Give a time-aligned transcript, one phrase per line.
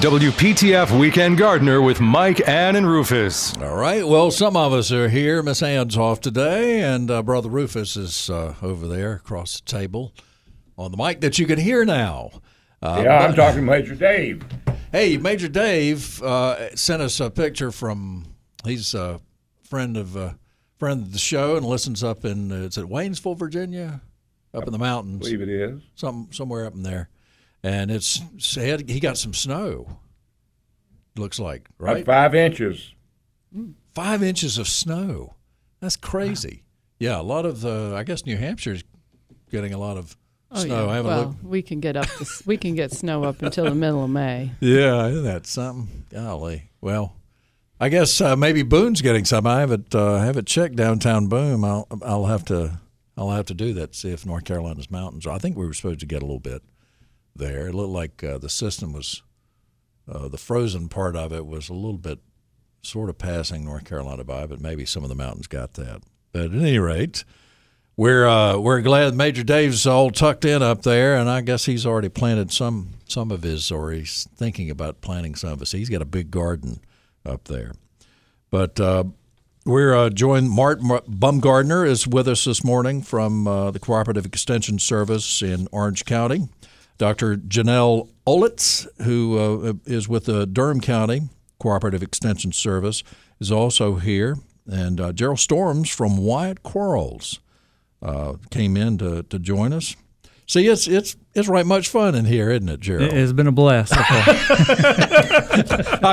[0.00, 3.54] WPTF Weekend Gardener with Mike, Ann, and Rufus.
[3.58, 4.06] All right.
[4.06, 5.42] Well, some of us are here.
[5.42, 10.14] Miss Ann's off today, and uh, Brother Rufus is uh, over there across the table
[10.78, 12.30] on the mic that you can hear now.
[12.80, 14.42] Uh, Yeah, I'm but- talking Major Dave.
[14.90, 18.24] Hey, Major Dave uh, sent us a picture from.
[18.64, 19.20] He's a
[19.68, 20.32] friend of uh,
[20.78, 22.50] friend of the show and listens up in.
[22.50, 24.00] Uh, it's at Waynesville, Virginia,
[24.54, 25.26] up in the mountains.
[25.28, 25.82] I mountains, believe it is.
[25.94, 27.10] some somewhere up in there,
[27.62, 29.98] and it's said he got some snow.
[31.16, 32.92] Looks like About right five inches.
[33.94, 35.34] five inches of snow.
[35.80, 36.62] That's crazy.
[36.98, 37.94] Yeah, a lot of the.
[37.96, 38.84] I guess New Hampshire's
[39.50, 40.16] getting a lot of
[40.52, 40.86] Oh, snow.
[40.86, 40.90] yeah.
[40.90, 41.44] I haven't well, looked.
[41.44, 42.06] we can get up.
[42.06, 44.50] To, we can get snow up until the middle of May.
[44.60, 46.04] Yeah, isn't that something?
[46.10, 46.70] Golly.
[46.80, 47.14] Well,
[47.80, 49.46] I guess uh, maybe Boone's getting some.
[49.46, 51.64] I haven't uh, haven't checked downtown Boone.
[51.64, 52.80] I'll I'll have to
[53.16, 53.94] I'll have to do that.
[53.94, 55.26] See if North Carolina's mountains.
[55.26, 56.62] I think we were supposed to get a little bit
[57.34, 57.68] there.
[57.68, 59.22] It looked like uh, the system was
[60.10, 62.18] uh, the frozen part of it was a little bit
[62.82, 66.02] sort of passing North Carolina by, but maybe some of the mountains got that.
[66.32, 67.24] But at any rate.
[67.96, 71.84] We're uh, we're glad Major Dave's all tucked in up there, and I guess he's
[71.84, 75.72] already planted some some of his, or he's thinking about planting some of his.
[75.72, 76.80] He's got a big garden
[77.26, 77.72] up there.
[78.50, 79.04] But uh,
[79.66, 80.48] we're uh, joined.
[80.48, 85.68] Mart Mar- Bumgardner is with us this morning from uh, the Cooperative Extension Service in
[85.70, 86.48] Orange County.
[87.00, 87.36] Dr.
[87.36, 91.22] Janelle Olitz, who uh, is with the Durham County
[91.58, 93.02] Cooperative Extension Service,
[93.40, 94.36] is also here.
[94.70, 97.40] And uh, Gerald Storms from Wyatt Quarles
[98.02, 99.96] uh, came in to, to join us.
[100.46, 103.10] See, it's it's it's right much fun in here, isn't it, Gerald?
[103.10, 103.94] It has been a blast.
[103.96, 104.58] I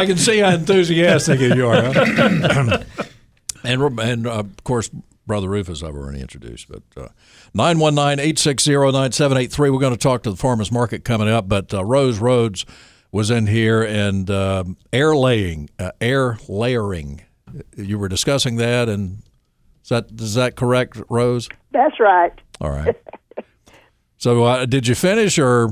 [0.07, 1.81] can see how enthusiastic you are.
[1.81, 2.83] Huh?
[3.65, 4.89] and and uh, of course,
[5.27, 6.67] Brother Rufus, I've already introduced.
[6.69, 7.07] But uh,
[7.55, 9.59] 919-860-9783.
[9.59, 11.47] We're going to talk to the farmers market coming up.
[11.47, 12.65] But uh, Rose Rhodes
[13.11, 17.23] was in here and um air laying, uh, air layering.
[17.75, 19.23] You were discussing that, and
[19.81, 21.47] is that is that correct, Rose?
[21.71, 22.33] That's right.
[22.59, 22.95] All right.
[24.19, 25.69] So, uh, did you finish, or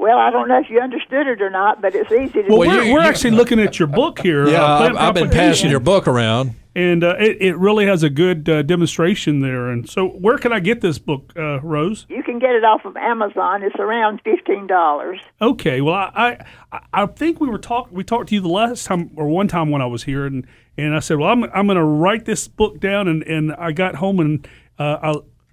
[0.00, 2.58] Well, I don't know if you understood it or not, but it's easy to Well,
[2.60, 4.48] Well, we're, we're actually looking at your book here.
[4.48, 4.64] yeah?
[4.64, 6.54] uh, I've, I've been passing your book around.
[6.74, 9.68] and uh, it, it really has a good uh, demonstration there.
[9.68, 12.06] And so, where can I get this book, uh, Rose?
[12.08, 13.62] You can get it off of Amazon.
[13.62, 15.20] It's around fifteen dollars.
[15.42, 16.38] Okay, well, I,
[16.72, 19.48] I I think we were talk we talked to you the last time or one
[19.48, 20.46] time when I was here, and,
[20.78, 23.72] and I said, well, I'm I'm going to write this book down, and, and I
[23.72, 24.96] got home and uh,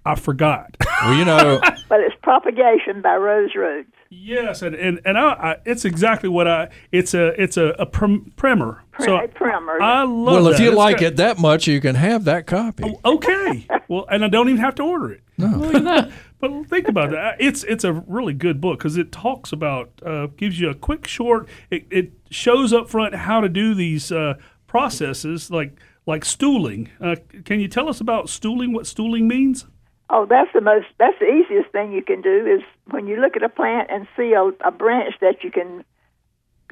[0.06, 0.74] I I forgot.
[1.02, 1.60] Well, you know.
[1.88, 3.88] But it's Propagation by Rose Rhodes.
[4.10, 7.86] Yes, and and, and I, I, it's exactly what I it's a it's a, a
[7.86, 8.82] prim, primer.
[9.00, 9.80] so a primer.
[9.80, 10.10] I love.
[10.10, 10.42] It.
[10.42, 12.84] Well, if you It's like got- it that much, you can have that copy.
[13.04, 13.66] okay.
[13.88, 15.22] well, and I don't even have to order it.
[15.36, 16.10] No.
[16.40, 17.36] but think about that.
[17.40, 21.06] It's it's a really good book because it talks about uh, gives you a quick,
[21.06, 21.48] short.
[21.70, 24.34] It, it shows up front how to do these uh,
[24.66, 26.90] processes like like stooling.
[27.00, 28.72] Uh, can you tell us about stooling?
[28.72, 29.66] What stooling means?
[30.10, 30.86] Oh, that's the most.
[30.98, 34.06] That's the easiest thing you can do is when you look at a plant and
[34.16, 35.84] see a, a branch that you can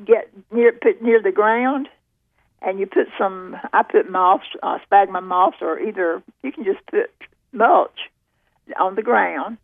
[0.05, 1.89] get near, put near the ground,
[2.63, 3.57] and you put some.
[3.75, 7.11] I put moss, uh, sphagnum moss, or either you can just put
[7.53, 7.99] mulch
[8.81, 9.59] on the ground,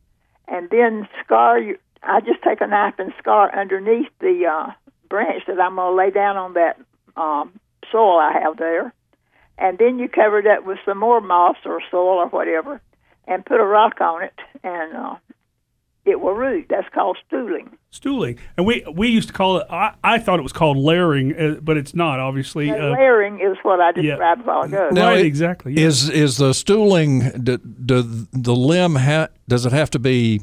[0.49, 1.59] and then scar.
[1.59, 4.73] You, I just take a knife and scar underneath the uh,
[5.09, 6.79] branch that I'm going to lay down on that
[7.17, 7.59] um,
[7.91, 8.93] soil I have there,
[9.57, 12.83] and then you cover up with some more moss or soil or whatever
[13.27, 15.17] and put a rock on it, and uh,
[16.05, 16.67] it will root.
[16.69, 17.77] That's called stooling.
[17.91, 19.67] Stooling, and we we used to call it.
[19.71, 22.21] I, I thought it was called layering, uh, but it's not.
[22.21, 24.13] Obviously, uh, layering is what I yeah.
[24.13, 24.89] described a while ago.
[24.91, 25.21] Now, right?
[25.21, 25.75] it- exactly.
[25.75, 25.87] yeah.
[25.87, 27.31] Is is the stooling?
[27.43, 28.03] Do, do
[28.33, 30.41] the limb ha, does it have to be?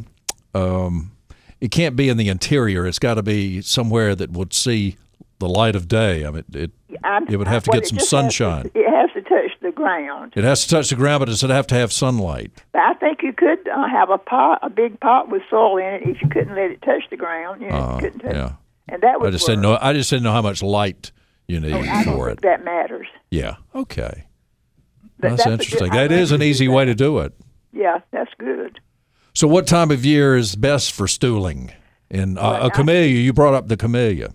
[0.53, 1.11] Um,
[1.59, 2.87] it can't be in the interior.
[2.87, 4.95] It's got to be somewhere that would see
[5.39, 6.25] the light of day.
[6.25, 6.71] I mean, it
[7.03, 8.71] I'm- it would have to well, get some has to- sunshine.
[8.75, 10.33] it has to touch the ground.
[10.35, 12.51] It has to touch the ground, but does it have to have sunlight?
[12.73, 15.85] But I think you could uh, have a pot, a big pot with soil in
[15.85, 17.61] it, if you couldn't let it touch the ground.
[17.61, 18.51] You know, Uh, you couldn't touch yeah.
[18.89, 19.51] and that would I just work.
[19.53, 19.77] didn't know.
[19.81, 21.11] I just didn't know how much light
[21.47, 22.41] you need I don't for think it.
[22.43, 23.07] that matters.
[23.31, 23.55] Yeah.
[23.73, 24.25] Okay.
[25.19, 25.91] That's good- interesting.
[25.91, 27.33] I That is an easy way to do it.
[27.73, 28.79] Yeah, that's good.
[29.33, 31.71] So, what time of year is best for stooling?
[32.09, 34.29] In uh, a camellia, you brought up the camellia.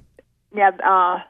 [0.54, 1.22] Now, uh,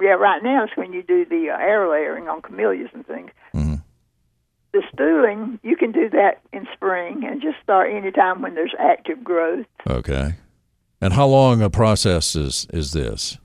[0.00, 3.30] yeah, right now is when you do the uh, air layering on camellias and things.
[3.54, 3.74] Mm-hmm.
[4.72, 9.22] the stooling, you can do that in spring and just start anytime when there's active
[9.22, 9.66] growth.
[9.88, 10.34] Okay.
[11.00, 13.38] And how long a process is is this?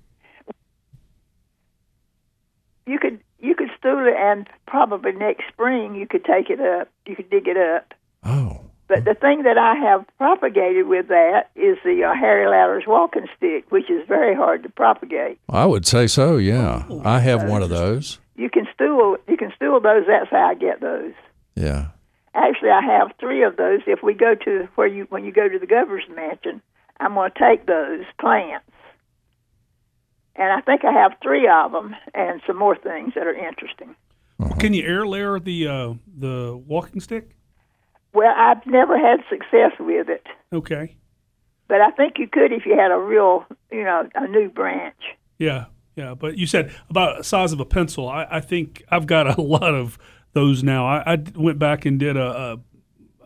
[2.86, 6.90] You could you could stool it, and probably next spring you could take it up.
[7.06, 7.94] You could dig it up.
[8.24, 8.67] Oh.
[8.88, 13.28] But the thing that I have propagated with that is the uh, Harry Lauder's walking
[13.36, 15.40] stick, which is very hard to propagate.
[15.50, 16.86] I would say so, yeah.
[17.04, 18.20] I have one of those.
[18.36, 20.06] You can stool you can stool those.
[20.08, 21.14] That's how I get those.
[21.56, 21.88] Yeah.
[22.34, 23.82] Actually, I have three of those.
[23.88, 26.62] If we go to where you when you go to the governor's mansion,
[27.00, 28.70] I'm going to take those plants,
[30.36, 33.96] and I think I have three of them and some more things that are interesting.
[34.60, 37.37] Can you air layer the uh, the walking stick?
[38.18, 40.96] Well, I've never had success with it, Okay.
[41.68, 44.96] but I think you could if you had a real, you know, a new branch.
[45.38, 45.66] Yeah,
[45.96, 46.16] yeah.
[46.16, 48.10] But you said about the size of a pencil.
[48.10, 50.00] I, I think I've got a lot of
[50.34, 50.88] those now.
[50.88, 52.58] I, I went back and did a,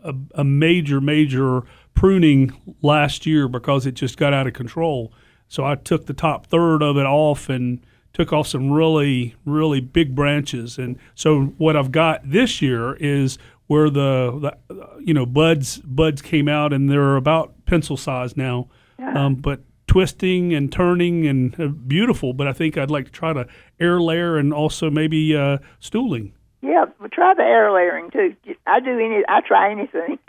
[0.04, 1.62] a a a major major
[1.94, 2.52] pruning
[2.82, 5.12] last year because it just got out of control.
[5.48, 7.80] So I took the top third of it off and
[8.12, 10.78] took off some really really big branches.
[10.78, 16.20] And so what I've got this year is where the, the you know buds buds
[16.22, 18.68] came out and they're about pencil size now.
[18.98, 22.32] Um, but twisting and turning and uh, beautiful.
[22.32, 23.46] But I think I'd like to try to
[23.80, 26.32] air layer and also maybe uh, stooling.
[26.62, 28.36] Yeah, but try the air layering too.
[28.66, 29.22] I do any.
[29.28, 30.18] I try anything.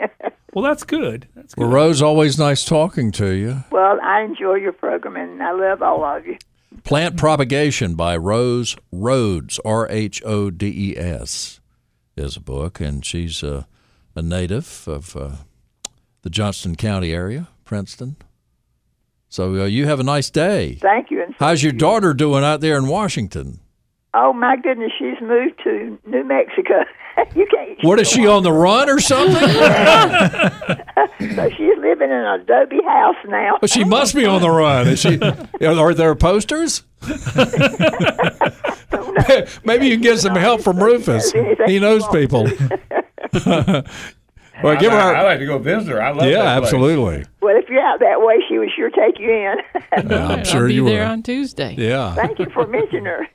[0.52, 1.26] Well, that's good.
[1.34, 1.62] That's good.
[1.62, 3.64] Well, Rose, always nice talking to you.
[3.72, 6.38] well, I enjoy your program and I love all of you.
[6.82, 11.60] Plant Propagation by Rose Rhodes, R H O D E S,
[12.16, 13.66] is a book, and she's a,
[14.14, 15.30] a native of uh,
[16.22, 18.16] the Johnston County area, Princeton.
[19.28, 20.74] So uh, you have a nice day.
[20.74, 21.22] Thank you.
[21.22, 21.78] And How's your you.
[21.78, 23.60] daughter doing out there in Washington?
[24.16, 26.84] Oh my goodness, she's moved to New Mexico.
[27.34, 27.82] you can't.
[27.82, 29.34] What is she on the run or something?
[31.36, 33.58] So she's living in an adobe house now.
[33.60, 34.88] Well, she must be on the run.
[34.88, 35.18] Is she?
[35.64, 36.82] Are there posters?
[39.64, 41.32] Maybe you can get some help from Rufus.
[41.66, 42.44] He knows people.
[43.46, 44.98] well, give her.
[44.98, 46.02] I, I Our, like to go visit her.
[46.02, 46.72] I love yeah, that place.
[46.72, 47.24] absolutely.
[47.40, 49.56] Well, if you're out that way, she would sure take you in.
[50.10, 51.12] Yeah, I'm sure I'll be you there will.
[51.12, 51.74] on Tuesday.
[51.78, 53.26] Yeah, Thank you for mentioning her.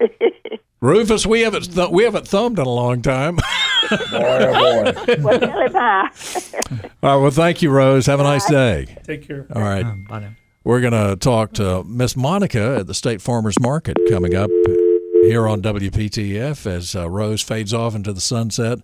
[0.82, 3.36] Rufus, we haven't th- we haven't thumbed in a long time.
[3.36, 5.16] Boy, oh boy.
[5.22, 5.50] well, tell.
[5.74, 7.16] All right.
[7.22, 8.06] Well, thank you, Rose.
[8.06, 8.98] Have a nice day.
[9.04, 9.46] Take care.
[9.54, 9.84] All right.
[10.08, 10.32] Bye now.
[10.64, 14.52] We're going to talk to Miss Monica at the State Farmers Market coming up
[15.24, 18.80] here on WPTF as uh, Rose fades off into the sunset.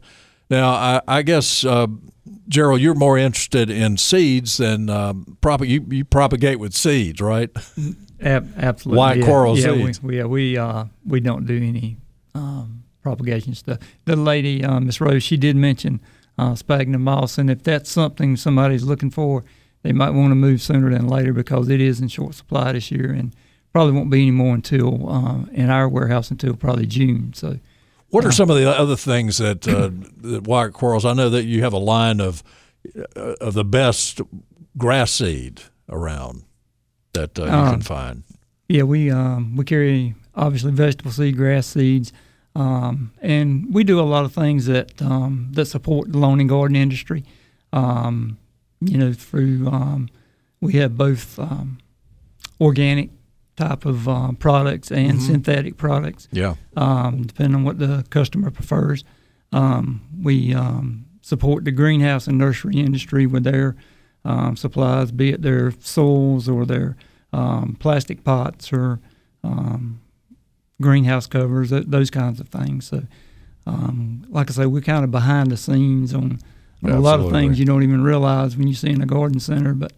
[0.50, 1.88] Now, I, I guess, uh,
[2.48, 7.50] Gerald, you're more interested in seeds than um, prop- you, you propagate with seeds, right?
[8.22, 8.98] Ab- absolutely.
[8.98, 9.26] White yeah.
[9.26, 10.04] coral yeah, seeds.
[10.04, 11.98] We, we, yeah, we uh, we don't do any
[12.36, 13.80] um, propagation stuff.
[14.06, 16.00] The lady, uh, Miss Rose, she did mention
[16.38, 19.44] uh, sphagnum moss, and if that's something somebody's looking for,
[19.82, 22.92] they might want to move sooner than later because it is in short supply this
[22.92, 23.36] year, and
[23.74, 27.34] probably won't be any more until uh, in our warehouse until probably June.
[27.34, 27.60] So.
[28.16, 29.90] What are some of the other things that, uh,
[30.22, 31.04] that Wyatt Quarles?
[31.04, 32.44] I know that you have a line of
[33.14, 34.22] uh, of the best
[34.78, 36.44] grass seed around
[37.12, 38.24] that uh, you can Um, find.
[38.70, 42.14] Yeah, we um, we carry obviously vegetable seed, grass seeds,
[42.56, 46.48] um, and we do a lot of things that um, that support the lawn and
[46.48, 47.26] garden industry.
[47.74, 48.38] Um,
[48.80, 50.08] you know, through um,
[50.62, 51.80] we have both um,
[52.62, 53.10] organic
[53.56, 56.56] type of uh, products and synthetic products Yeah.
[56.76, 59.04] um, depending on what the customer prefers.
[59.54, 63.76] Um, we um, support the greenhouse and nursery industry with their
[64.26, 66.98] um, supplies, be it their soils or their
[67.32, 69.00] um, plastic pots or
[69.44, 70.02] um,
[70.82, 72.88] greenhouse covers, th- those kinds of things.
[72.88, 73.04] So,
[73.66, 76.40] um, like I say, we're kind of behind the scenes on,
[76.84, 79.40] on a lot of things you don't even realize when you see in a garden
[79.40, 79.74] center.
[79.74, 79.94] But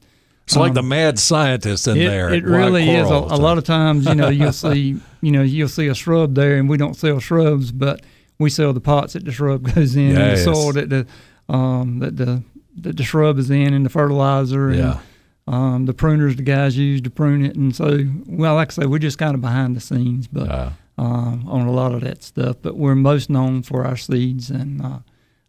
[0.48, 2.34] It's like the mad scientist in it, there.
[2.34, 3.10] It really is.
[3.10, 6.36] A, a lot of times, you know, you'll see, you know, you'll see a shrub
[6.36, 8.02] there, and we don't sell shrubs, but
[8.40, 11.06] we sell the pots that the shrub goes in, and the soil that the
[11.54, 12.44] um, that the
[12.78, 15.00] that the shrub is in, and the fertilizer, Yeah.
[15.48, 17.56] and um, the pruners the guys use to prune it.
[17.58, 20.70] And so, well, like I say, we're just kind of behind the scenes, but Uh,
[20.98, 22.56] um, on a lot of that stuff.
[22.62, 25.00] But we're most known for our seeds, and uh,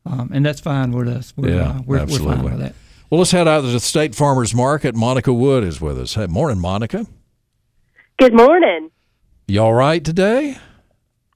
[0.06, 1.32] um, and that's fine with us.
[1.36, 2.34] We're, Yeah, uh, we're, we're absolutely.
[2.36, 2.74] fine with that.
[3.10, 4.94] Well, let's head out to the State Farmers Market.
[4.94, 6.14] Monica Wood is with us.
[6.14, 7.06] Hey, morning, Monica.
[8.18, 8.90] Good morning.
[9.46, 10.58] You all right today?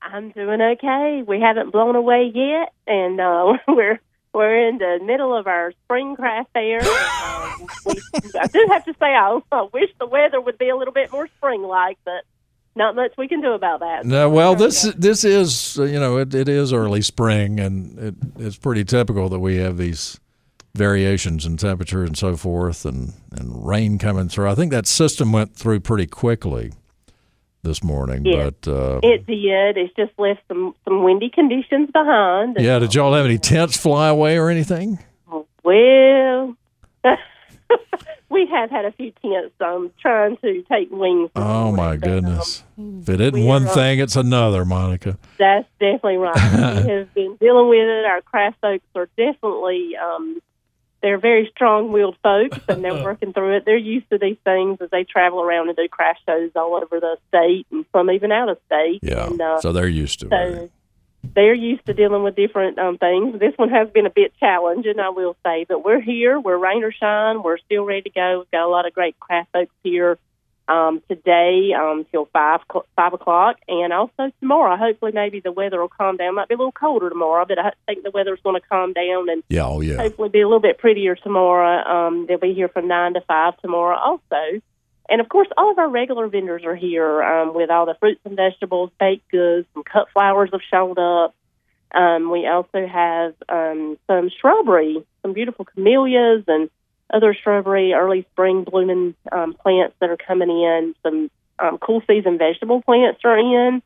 [0.02, 1.22] I'm doing okay.
[1.26, 4.00] We haven't blown away yet, and uh, we're
[4.34, 6.80] we're in the middle of our spring craft fair.
[6.80, 7.94] um, we,
[8.38, 11.12] I do have to say, I, I wish the weather would be a little bit
[11.12, 12.24] more spring-like, but
[12.74, 14.04] not much we can do about that.
[14.04, 18.56] No, well, this this is you know it, it is early spring, and it, it's
[18.56, 20.20] pretty typical that we have these
[20.74, 24.48] variations in temperature and so forth, and and rain coming through.
[24.50, 26.72] I think that system went through pretty quickly
[27.62, 28.50] this morning, Yeah.
[28.50, 29.76] but uh, It did.
[29.76, 32.56] It's just left some some windy conditions behind.
[32.58, 32.78] yeah.
[32.78, 34.98] Did y'all have any tents fly away or anything?
[35.64, 36.56] Well,
[38.30, 41.30] we have had a few tents um, trying to take wings.
[41.36, 42.64] Oh my but, um, goodness!
[42.78, 45.18] If it isn't one are, thing, it's another, Monica.
[45.38, 46.34] That's definitely right.
[46.84, 48.04] we have been dealing with it.
[48.06, 50.40] Our craft folks are definitely um,
[51.02, 53.64] they're very strong-willed folks, and they're working through it.
[53.64, 57.00] They're used to these things as they travel around and do craft shows all over
[57.00, 59.00] the state, and some even out of state.
[59.02, 60.30] Yeah, And, uh, so they're used to it.
[60.30, 60.70] so
[61.34, 63.38] they're used to dealing with different um, things.
[63.38, 66.38] This one has been a bit challenging, I will say, but we're here.
[66.40, 67.42] We're rain or shine.
[67.42, 68.38] We're still ready to go.
[68.40, 70.18] We've got a lot of great craft folks here
[70.72, 72.60] um, today um, till five
[72.96, 74.76] five o'clock, and also tomorrow.
[74.76, 76.34] Hopefully, maybe the weather will calm down.
[76.34, 79.28] Might be a little colder tomorrow, but I think the weather's going to calm down
[79.28, 79.96] and Yeah, oh yeah.
[79.96, 81.84] hopefully be a little bit prettier tomorrow.
[81.84, 84.60] Um, they'll be here from nine to five tomorrow also.
[85.08, 88.20] And of course, all of our regular vendors are here um, with all the fruits
[88.24, 91.34] and vegetables, baked goods, some cut flowers have showed up.
[91.94, 96.70] Um, we also have um, some shrubbery, some beautiful camellias and
[97.12, 100.94] other shrubbery, early spring blooming um, plants that are coming in.
[101.02, 103.82] Some um, cool season vegetable plants are in,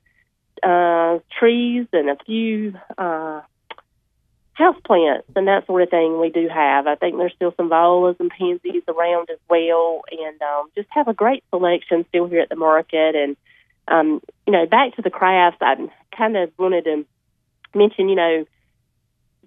[0.62, 3.40] uh, trees, and a few uh,
[4.56, 6.86] house plants and that sort of thing we do have.
[6.86, 11.08] I think there's still some violas and pansies around as well, and um, just have
[11.08, 13.14] a great selection still here at the market.
[13.14, 13.36] And
[13.88, 15.74] um, you know, back to the crafts, I
[16.16, 17.04] kind of wanted to
[17.74, 18.46] mention, you know,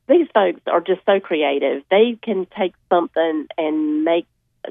[0.10, 1.84] these folks are just so creative.
[1.90, 4.26] They can take something and make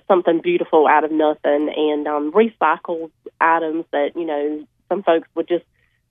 [0.06, 5.48] something beautiful out of nothing, and um, recycle items that you know some folks would
[5.48, 5.64] just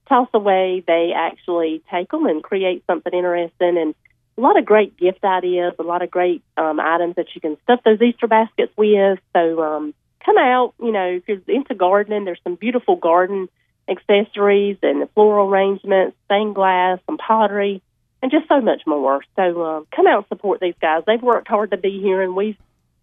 [0.08, 0.82] toss away.
[0.86, 3.94] They actually take them and create something interesting and
[4.36, 7.56] a lot of great gift ideas, a lot of great um, items that you can
[7.64, 9.18] stuff those Easter baskets with.
[9.34, 9.94] So um,
[10.24, 13.48] come out, you know, if you're into gardening, there's some beautiful garden
[13.88, 17.82] accessories and floral arrangements, stained glass, some pottery,
[18.22, 19.22] and just so much more.
[19.36, 21.02] So um, come out and support these guys.
[21.06, 22.56] They've worked hard to be here, and we've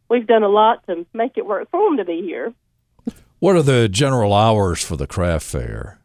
[0.10, 2.54] we've done a lot to make it work for them to be here.
[3.40, 6.00] What are the general hours for the craft fair?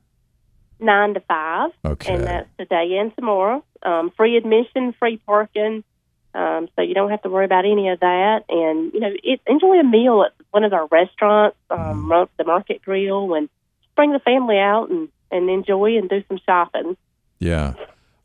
[0.83, 1.71] nine to five.
[1.85, 2.14] Okay.
[2.14, 3.62] And that's today and tomorrow.
[3.83, 5.85] Um, free admission, free parking.
[6.33, 8.45] Um, so you don't have to worry about any of that.
[8.49, 12.29] And, you know, it, enjoy a meal at one of our restaurants, um, Mm.
[12.38, 13.49] the Market Grill, and
[13.97, 16.97] bring the family out and, and enjoy and do some shopping.
[17.38, 17.75] Yeah.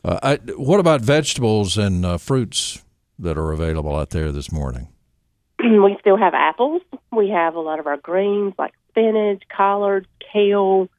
[0.05, 2.83] Uh, I, what about vegetables and uh, fruits
[3.17, 4.87] that are available out there this morning?
[5.59, 6.83] we still have apples.
[7.11, 10.89] We have a lot of our greens like spinach, collards, kale,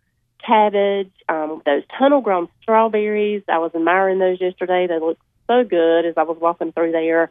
[0.45, 3.45] cabbage, um, those tunnel grown strawberries.
[3.49, 4.89] I was admiring those yesterday.
[4.89, 7.31] They looked so good as I was walking through there.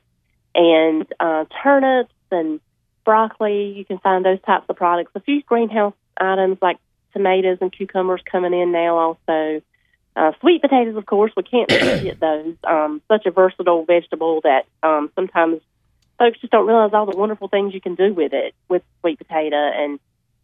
[0.54, 2.62] And uh, turnips and
[3.04, 5.12] broccoli, you can find those types of products.
[5.16, 6.78] A few greenhouse items like
[7.12, 9.62] tomatoes and cucumbers coming in now also.
[10.16, 12.56] Uh, sweet potatoes, of course, we can't forget those.
[12.64, 15.62] Um, such a versatile vegetable that um, sometimes
[16.18, 19.18] folks just don't realize all the wonderful things you can do with it with sweet
[19.18, 19.58] potato.
[19.58, 20.00] And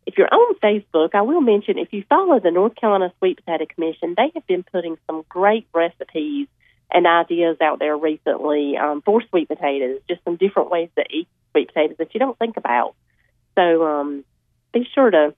[0.06, 3.66] if you're on Facebook, I will mention if you follow the North Carolina Sweet Potato
[3.74, 6.48] Commission, they have been putting some great recipes
[6.94, 11.28] and ideas out there recently um, for sweet potatoes, just some different ways to eat
[11.52, 12.96] sweet potatoes that you don't think about.
[13.56, 14.26] So um,
[14.74, 15.34] be sure to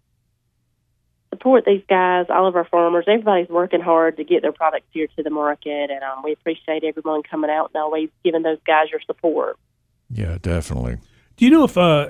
[1.34, 3.06] support these guys, all of our farmers.
[3.08, 6.84] Everybody's working hard to get their products here to the market, and um, we appreciate
[6.84, 9.58] everyone coming out and always giving those guys your support.
[10.10, 10.98] Yeah, definitely.
[11.38, 12.10] Do you know if uh,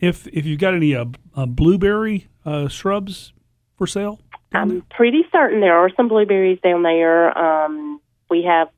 [0.00, 3.32] if if you've got any uh, uh, blueberry uh, shrubs
[3.76, 4.20] for sale?
[4.52, 7.36] I'm pretty certain there are some blueberries down there.
[7.36, 8.68] Um, we have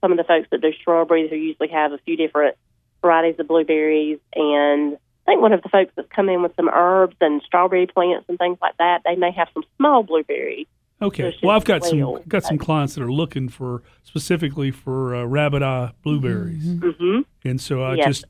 [0.00, 2.56] some of the folks that do strawberries who usually have a few different
[3.00, 4.98] varieties of blueberries, and I
[5.30, 8.38] think one of the folks that's come in with some herbs and strawberry plants and
[8.38, 10.66] things like that, they may have some small blueberries.
[11.02, 11.34] Okay.
[11.42, 15.24] Well, I've got some well, got some clients that are looking for specifically for uh,
[15.24, 18.06] rabbit eye blueberries, hmm and so I Yes.
[18.06, 18.24] just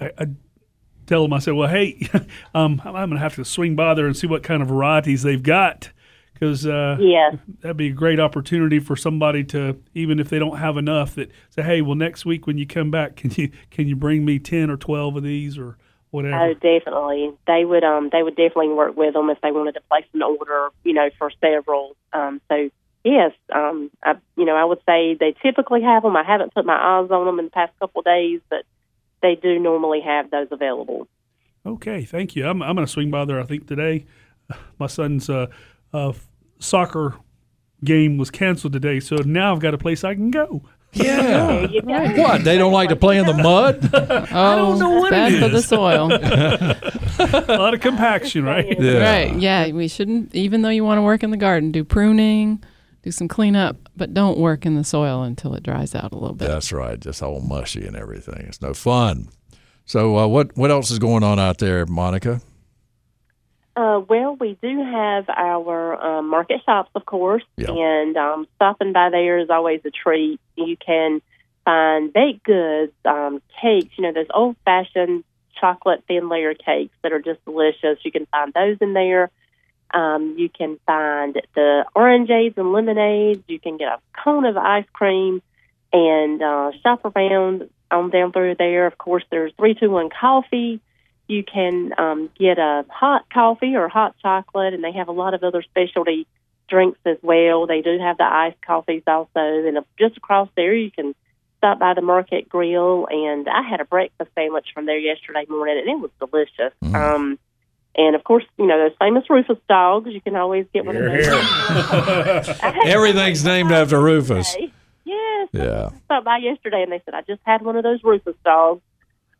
[0.00, 0.26] I, I
[1.06, 2.08] tell them I said, well, hey,
[2.54, 5.22] um, I'm going to have to swing by there and see what kind of varieties
[5.22, 5.90] they've got
[6.34, 7.36] because uh, Yes.
[7.60, 11.30] that'd be a great opportunity for somebody to even if they don't have enough that
[11.50, 14.38] say, hey, well, next week when you come back, can you can you bring me
[14.40, 15.78] ten or twelve of these or
[16.10, 16.36] whatever?
[16.36, 17.32] Oh, definitely.
[17.46, 20.22] They would um they would definitely work with them if they wanted to place an
[20.22, 21.96] order, you know, for several.
[22.12, 22.70] Um, so
[23.04, 26.16] yes, um, I you know I would say they typically have them.
[26.16, 28.64] I haven't put my eyes on them in the past couple of days, but
[29.22, 31.08] they do normally have those available.
[31.64, 32.46] Okay, thank you.
[32.46, 33.40] I'm, I'm going to swing by there.
[33.40, 34.06] I think today,
[34.78, 35.46] my son's uh,
[35.92, 36.12] uh,
[36.60, 37.16] soccer
[37.82, 40.62] game was canceled today, so now I've got a place I can go.
[40.96, 41.66] Yeah.
[41.66, 41.82] There you
[42.16, 42.22] go.
[42.22, 42.44] What?
[42.44, 43.90] They don't like to play in the mud?
[44.32, 46.12] Oh, know what bad it for the soil.
[47.52, 48.78] a lot of compaction, right?
[48.78, 48.98] Yeah.
[48.98, 49.36] Right.
[49.36, 49.70] Yeah.
[49.70, 52.62] We shouldn't, even though you want to work in the garden, do pruning,
[53.02, 56.34] do some cleanup, but don't work in the soil until it dries out a little
[56.34, 56.48] bit.
[56.48, 56.98] That's right.
[56.98, 58.46] Just all mushy and everything.
[58.46, 59.28] It's no fun.
[59.84, 62.40] So, uh, what what else is going on out there, Monica?
[63.76, 67.72] Uh, well, we do have our um, market shops, of course, Yeah.
[67.72, 70.40] and um, stopping by there is always a treat.
[70.56, 71.20] You can
[71.66, 75.24] find baked goods, um, cakes, you know, those old fashioned
[75.60, 77.98] chocolate thin layer cakes that are just delicious.
[78.02, 79.30] You can find those in there.
[79.92, 83.42] Um, you can find the orangeades and lemonades.
[83.46, 85.42] You can get a cone of ice cream
[85.92, 88.86] and uh, shop around on down through there.
[88.86, 90.80] Of course, there's 321 coffee.
[91.28, 95.34] You can um, get a hot coffee or hot chocolate, and they have a lot
[95.34, 96.26] of other specialty
[96.68, 97.66] drinks as well.
[97.66, 101.14] They do have the iced coffees also, and just across there you can
[101.58, 103.06] stop by the Market Grill.
[103.10, 106.72] And I had a breakfast sandwich from there yesterday morning, and it was delicious.
[106.94, 107.38] Um,
[107.96, 110.10] and of course, you know those famous Rufus dogs.
[110.12, 111.24] You can always get one of those.
[111.24, 111.34] here.
[111.34, 114.54] I had Everything's named after Rufus.
[115.04, 115.90] Yes, Yeah.
[115.92, 118.82] I stopped by yesterday and they said I just had one of those Rufus dogs.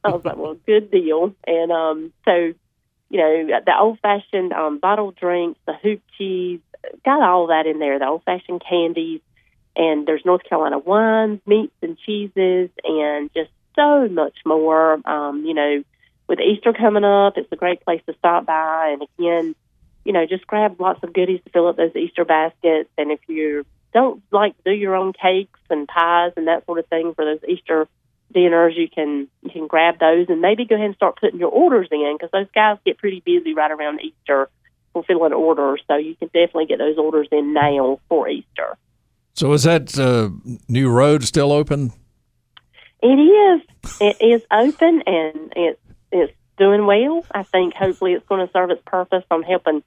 [0.06, 1.34] I was like, well, good deal.
[1.46, 2.52] And um, so,
[3.10, 6.60] you know, the old fashioned um, bottled drinks, the hoop cheese,
[7.04, 7.98] got all that in there.
[7.98, 9.20] The old fashioned candies,
[9.74, 15.00] and there's North Carolina wines, meats and cheeses, and just so much more.
[15.08, 15.82] Um, you know,
[16.28, 18.90] with Easter coming up, it's a great place to stop by.
[18.92, 19.54] And again,
[20.04, 22.90] you know, just grab lots of goodies to fill up those Easter baskets.
[22.96, 26.86] And if you don't like do your own cakes and pies and that sort of
[26.86, 27.88] thing for those Easter
[28.36, 31.50] dinners, you can you can grab those and maybe go ahead and start putting your
[31.50, 34.50] orders in because those guys get pretty busy right around Easter
[34.92, 35.82] fulfilling orders.
[35.88, 38.76] So you can definitely get those orders in now for Easter.
[39.32, 40.30] So, is that uh,
[40.68, 41.92] new road still open?
[43.02, 43.62] It is.
[44.00, 45.80] It is open and it's
[46.12, 47.24] it's doing well.
[47.32, 49.82] I think hopefully it's going to serve its purpose on helping,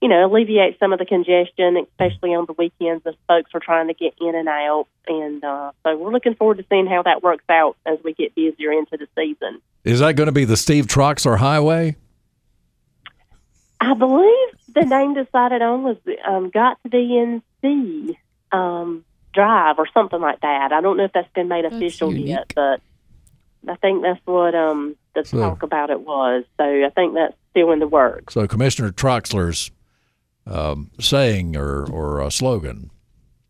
[0.00, 3.88] you know, alleviate some of the congestion, especially on the weekends as folks are trying
[3.88, 4.86] to get in and out.
[5.08, 8.34] And uh, so we're looking forward to seeing how that works out as we get
[8.34, 9.60] busier into the season.
[9.84, 11.96] Is that going to be the Steve Troxler Highway?
[13.80, 18.16] I believe the name decided on was um, got to Be NC
[18.52, 20.72] um, Drive or something like that.
[20.72, 22.80] I don't know if that's been made official yet, but
[23.68, 26.44] I think that's what um, the So- talk about it was.
[26.56, 28.34] So I think that's still in the works.
[28.34, 29.70] So, Commissioner Troxler's
[30.48, 32.90] um, saying or, or uh, slogan.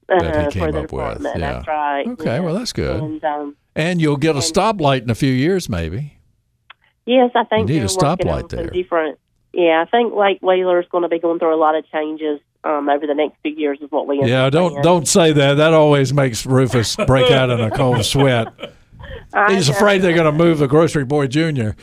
[0.09, 1.39] That he uh, came up with, yeah.
[1.39, 2.07] That's right.
[2.07, 2.41] Okay, yeah.
[2.41, 3.03] well, that's good.
[3.03, 6.19] And um, And you'll get a stoplight in a few years, maybe.
[7.05, 8.69] yes, I think You need a stoplight there.
[8.71, 9.19] different.
[9.53, 12.41] Yeah, I think Lake Wheeler is going to be going through a lot of changes
[12.65, 13.79] um, over the next few years.
[13.83, 15.55] Is what we Yeah, don't don't say that.
[15.55, 18.49] That always makes Rufus break out in a cold sweat.
[19.49, 21.77] He's afraid they're going to move the grocery boy junior.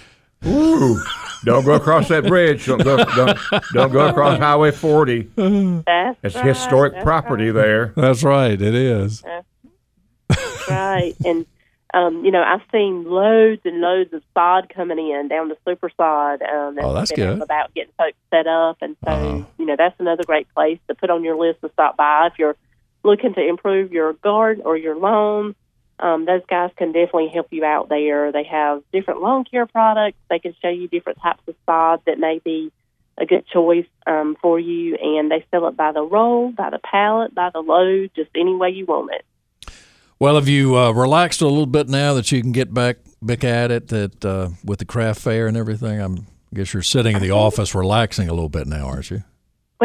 [0.46, 1.00] Ooh,
[1.44, 2.66] don't go across that bridge.
[2.66, 3.38] Don't go, don't,
[3.74, 5.22] don't go across Highway 40.
[5.36, 7.94] That's It's right, historic that's property there.
[7.96, 8.60] That's right.
[8.60, 9.22] It is.
[9.22, 11.14] That's right.
[11.26, 11.46] And
[11.94, 15.90] um, you know, I've seen loads and loads of sod coming in down the super
[15.96, 16.42] sod.
[16.42, 17.44] Um, Oh, that's been out and good.
[17.44, 19.44] About getting folks set up, and so Uh-huh.
[19.58, 22.38] you know that's another great place to put on your list to stop by if
[22.38, 22.58] you're
[23.04, 25.56] looking to improve your garden or your lawn.
[26.00, 28.32] Um, those guys can definitely help you out there.
[28.32, 30.18] They have different lawn care products.
[30.30, 32.72] They can show you different types of sod that may be
[33.18, 36.80] a good choice um, for you, and they sell it by the roll, by the
[36.80, 39.26] pallet, by the load, just any way you want it.
[40.20, 43.44] Well, have you uh, relaxed a little bit now that you can get back back
[43.44, 46.00] at it that uh, with the craft fair and everything?
[46.00, 49.24] I'm, I guess you're sitting in the office relaxing a little bit now, aren't you?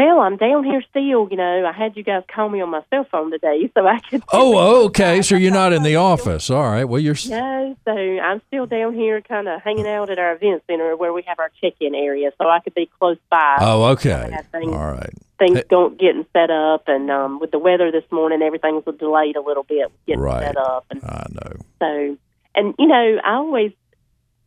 [0.01, 1.29] Well, I'm down here still.
[1.31, 4.01] You know, I had you guys call me on my cell phone today, so I
[4.01, 4.23] could.
[4.33, 5.21] Oh, okay.
[5.21, 6.49] So you're not in the office.
[6.49, 6.85] All right.
[6.85, 7.17] Well, you're.
[7.29, 11.13] No, so I'm still down here, kind of hanging out at our event center where
[11.13, 13.57] we have our check-in area, so I could be close by.
[13.61, 14.31] Oh, okay.
[14.53, 15.11] things- All right.
[15.39, 18.95] Things hey- don't getting set up, and um, with the weather this morning, everything was
[18.99, 20.47] delayed a little bit getting Right.
[20.47, 21.53] set up, and I know.
[21.79, 22.17] so,
[22.55, 23.73] and you know, I always,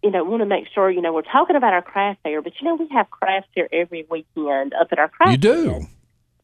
[0.04, 2.54] you know, want to make sure you know we're talking about our craft fair, but
[2.60, 5.32] you know, we have crafts here every weekend up at our craft.
[5.32, 5.70] You do.
[5.72, 5.89] fair.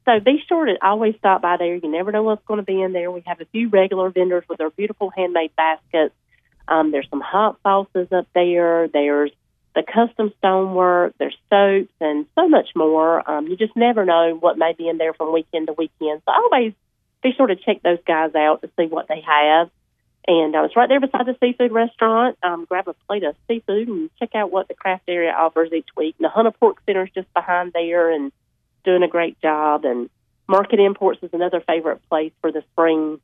[0.06, 1.76] So be sure to always stop by there.
[1.76, 3.12] You never know what's going to be in there.
[3.12, 6.16] We have a few regular vendors with their beautiful handmade baskets.
[6.68, 8.88] Um, there's some hot sauces up there.
[8.88, 9.32] There's
[9.76, 11.14] the custom stonework.
[11.20, 13.30] There's soaps and so much more.
[13.30, 16.22] Um, you just never know what may be in there from weekend to weekend.
[16.26, 16.74] So always
[17.22, 19.70] be sure to check those guys out to see what they have.
[20.30, 22.38] And uh, it's right there beside the seafood restaurant.
[22.44, 25.88] Um, grab a plate of seafood and check out what the craft area offers each
[25.98, 26.14] week.
[26.20, 28.32] And the Hunter Pork Center is just behind there, and
[28.86, 29.86] doing a great job.
[29.86, 30.08] And
[30.48, 33.20] Market Imports is another favorite place for the spring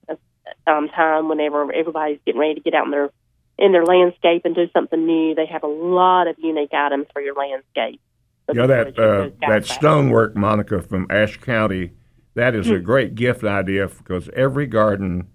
[0.66, 3.12] um, time whenever everybody's getting ready to get out in their
[3.60, 5.36] in their landscape and do something new.
[5.36, 8.02] They have a lot of unique items for your landscape.
[8.50, 11.92] You know that sure to check uh, that stonework, Monica from Ashe County.
[12.34, 12.74] That is Hmm.
[12.74, 15.28] a great gift idea because every garden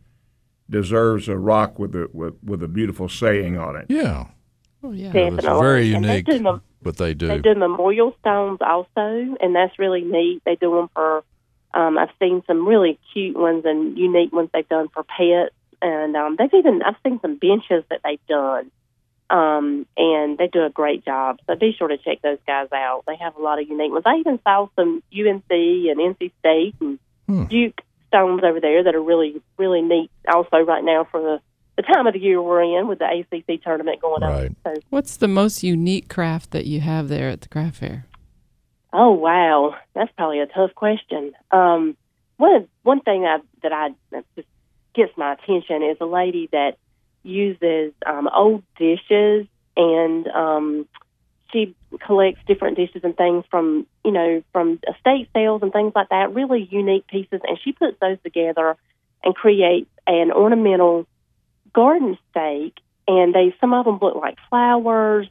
[0.70, 3.86] deserves a rock with a with, with a beautiful saying on it.
[3.88, 4.26] Yeah,
[4.82, 5.12] Oh yeah.
[5.12, 5.36] Definitely.
[5.50, 7.28] it's very And they unique do mem- what they do.
[7.28, 8.90] They do memorial stones also,
[9.40, 10.42] and that's really neat.
[10.46, 11.22] They do them for.
[11.72, 16.16] Um, I've seen some really cute ones and unique ones they've done for pets, and
[16.16, 18.70] um, they've even I've seen some benches that they've done,
[19.28, 21.38] um, and they do a great job.
[21.46, 23.04] So be sure to check those guys out.
[23.06, 24.02] They have a lot of unique ones.
[24.06, 27.44] I even saw some UNC and NC State and Hmm.
[27.44, 30.10] Duke stones over there that are really really neat.
[30.32, 31.40] Also, right now for the
[31.76, 34.50] the time of the year we're in with the ACC tournament going Right.
[34.64, 34.74] on.
[34.76, 38.06] So What's the most unique craft that you have there at the craft fair?
[38.92, 41.32] Oh wow, that's probably a tough question.
[41.50, 41.96] Um,
[42.36, 44.48] one one thing that that I that just
[44.94, 46.72] gets my attention is a lady that
[47.22, 49.46] uses um, old dishes
[49.76, 50.88] and um,
[51.52, 51.74] she
[52.06, 56.34] collects different dishes and things from you know from estate sales and things like that.
[56.34, 58.76] Really unique pieces, and she puts those together
[59.24, 61.06] and creates an ornamental
[61.72, 62.78] garden stake.
[63.08, 65.28] And they some of them look like flowers.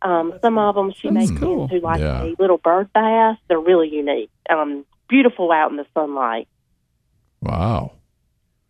[0.00, 1.64] Um, some of them she That's makes cool.
[1.64, 2.22] into like Yeah.
[2.22, 3.38] a little bird bath.
[3.48, 4.30] They're really unique.
[4.48, 6.48] Um, beautiful out in the sunlight.
[7.42, 7.92] Wow.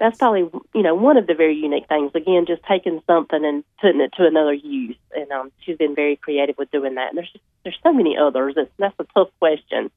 [0.01, 2.13] That's probably you know one of the very unique things.
[2.15, 4.97] Again, just taking something and putting it to another use.
[5.15, 7.09] And um, she's been very creative with doing that.
[7.09, 8.55] And there's just, there's so many others.
[8.57, 9.91] It's, that's a tough question.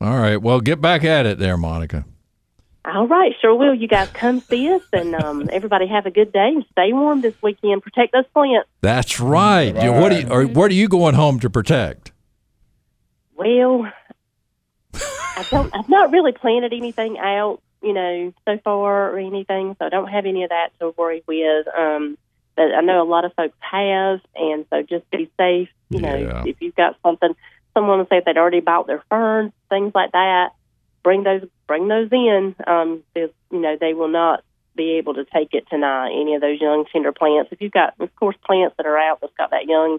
[0.00, 0.36] All right.
[0.36, 2.04] Well, get back at it there, Monica.
[2.86, 3.74] All right, sure will.
[3.74, 7.22] You guys come see us, and um, everybody have a good day and stay warm
[7.22, 7.82] this weekend.
[7.82, 8.68] Protect those plants.
[8.82, 9.74] That's right.
[9.82, 12.12] You- What are you, or what are you going home to protect?
[13.36, 13.90] Well,
[14.94, 15.74] I don't.
[15.74, 20.08] I've not really planted anything out, you know, so far or anything, so I don't
[20.08, 21.66] have any of that to worry with.
[21.68, 22.16] Um,
[22.56, 25.68] but I know a lot of folks have, and so just be safe.
[25.90, 26.44] You know, Yeah.
[26.46, 27.34] if you've got something,
[27.74, 30.52] someone will say if they'd already bought their ferns, things like that.
[31.02, 32.54] Bring those, bring those in.
[32.66, 34.42] Um, because you know they will not
[34.74, 36.12] be able to take it tonight.
[36.18, 37.52] Any of those young tender plants.
[37.52, 39.98] If you've got, of course, plants that are out that's got that young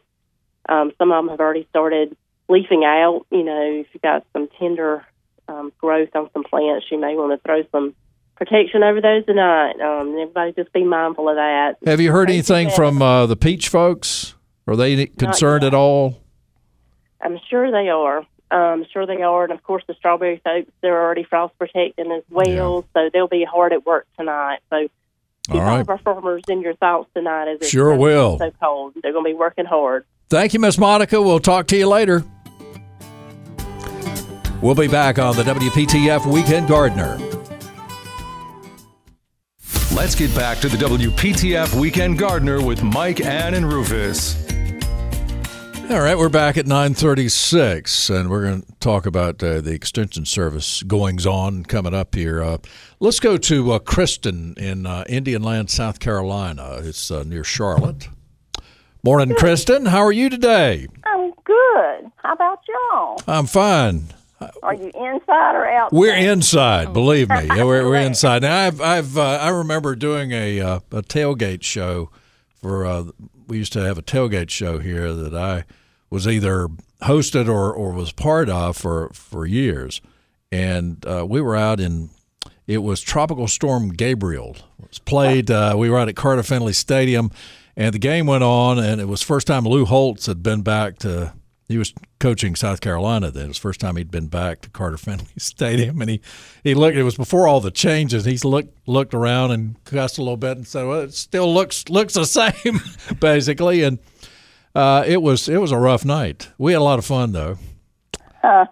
[0.68, 2.16] um, some of them have already started
[2.48, 3.26] leafing out.
[3.32, 5.06] You know, if you've got some tender
[5.48, 7.96] um, growth on some plants, you may want to throw some
[8.36, 9.80] protection over those tonight.
[9.80, 11.78] Um, everybody just be mindful of that.
[11.86, 14.36] Have you heard anything from uh, the peach folks?
[14.68, 16.22] Are they concerned at all?
[17.22, 18.26] I'm sure they are.
[18.52, 19.44] Um, sure they are.
[19.44, 22.86] And of course, the strawberry folks, they're already frost protecting as well.
[22.94, 24.60] So they'll be hard at work tonight.
[24.70, 24.88] So
[25.48, 25.80] keep All all, right.
[25.82, 28.38] of our farmers in your thoughts tonight as it's Sure will.
[28.38, 28.94] so cold.
[29.02, 30.06] They're going to be working hard.
[30.30, 31.22] Thank you, Miss Monica.
[31.22, 32.24] We'll talk to you later.
[34.66, 37.20] We'll be back on the WPTF Weekend Gardener.
[39.96, 44.44] Let's get back to the WPTF Weekend Gardener with Mike, Ann, and Rufus.
[45.92, 50.26] All right, we're back at 9:36, and we're going to talk about uh, the extension
[50.26, 52.42] service goings on coming up here.
[52.42, 52.58] Uh,
[53.00, 56.80] let's go to uh, Kristen in uh, Indian Land, South Carolina.
[56.82, 58.10] It's uh, near Charlotte.
[59.04, 59.86] Morning, Kristen.
[59.86, 60.88] How are you today?
[61.04, 62.12] I'm good.
[62.16, 63.22] How about y'all?
[63.28, 64.08] I'm fine.
[64.64, 65.98] Are you inside or outside?
[65.98, 67.46] We're inside, believe me.
[67.48, 68.42] Yeah, we're, we're inside.
[68.42, 72.10] Now, I've, I've, uh, I remember doing a uh, a tailgate show
[72.62, 72.86] for.
[72.86, 73.06] Uh,
[73.48, 75.66] we used to have a tailgate show here that I
[76.10, 76.68] was either
[77.04, 80.02] hosted or, or was part of for for years,
[80.52, 82.10] and uh, we were out in.
[82.68, 84.56] It was Tropical Storm Gabrielle.
[84.82, 85.52] It was played.
[85.52, 87.30] Uh, we were out at Carter Finley Stadium,
[87.78, 90.98] and the game went on, and it was first time Lou Holtz had been back
[91.00, 91.34] to
[91.68, 93.46] he was coaching South Carolina then.
[93.46, 96.22] It was the first time he'd been back to Carter Finley Stadium, and he,
[96.64, 96.96] he looked.
[96.98, 98.26] It was before all the changes.
[98.26, 101.90] He looked looked around and cussed a little bit and said, "Well, it still looks
[101.90, 102.80] looks the same,
[103.20, 104.00] basically." And
[104.76, 106.50] uh, it was it was a rough night.
[106.58, 107.58] We had a lot of fun though.
[108.42, 108.66] Huh.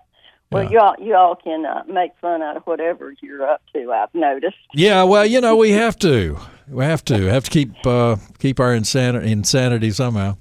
[0.51, 0.69] Well, Yeah.
[0.69, 3.91] you all you all can uh, make fun out of whatever you're up to.
[3.91, 4.55] I've noticed.
[4.75, 6.37] Yeah, well, you know, we have to.
[6.67, 10.37] We have to have to keep uh, keep our insanity insanity somehow.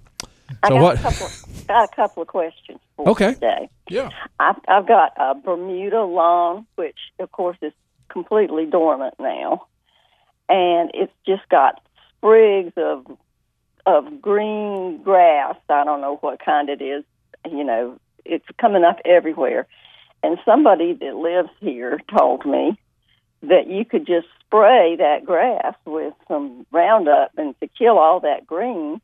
[0.68, 0.98] So what?
[1.68, 3.29] Got a couple of questions for Okay.
[3.29, 3.68] you today.
[3.88, 4.11] Yeah.
[4.40, 7.72] I've, I've got a Bermuda lawn, which of course is
[8.09, 9.66] completely dormant now,
[10.48, 11.81] and it's just got
[12.16, 13.07] sprigs of
[13.87, 15.57] of green grass.
[15.68, 17.05] I don't know what kind it is.
[17.51, 19.66] You know, it's coming up everywhere.
[20.22, 22.79] And somebody that lives here told me
[23.42, 28.46] that you could just spray that grass with some Roundup and to kill all that
[28.46, 29.01] green,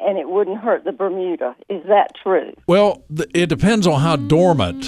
[0.00, 1.56] and it wouldn't hurt the Bermuda.
[1.68, 2.52] Is that true?
[2.66, 4.86] Well, th- it depends on how dormant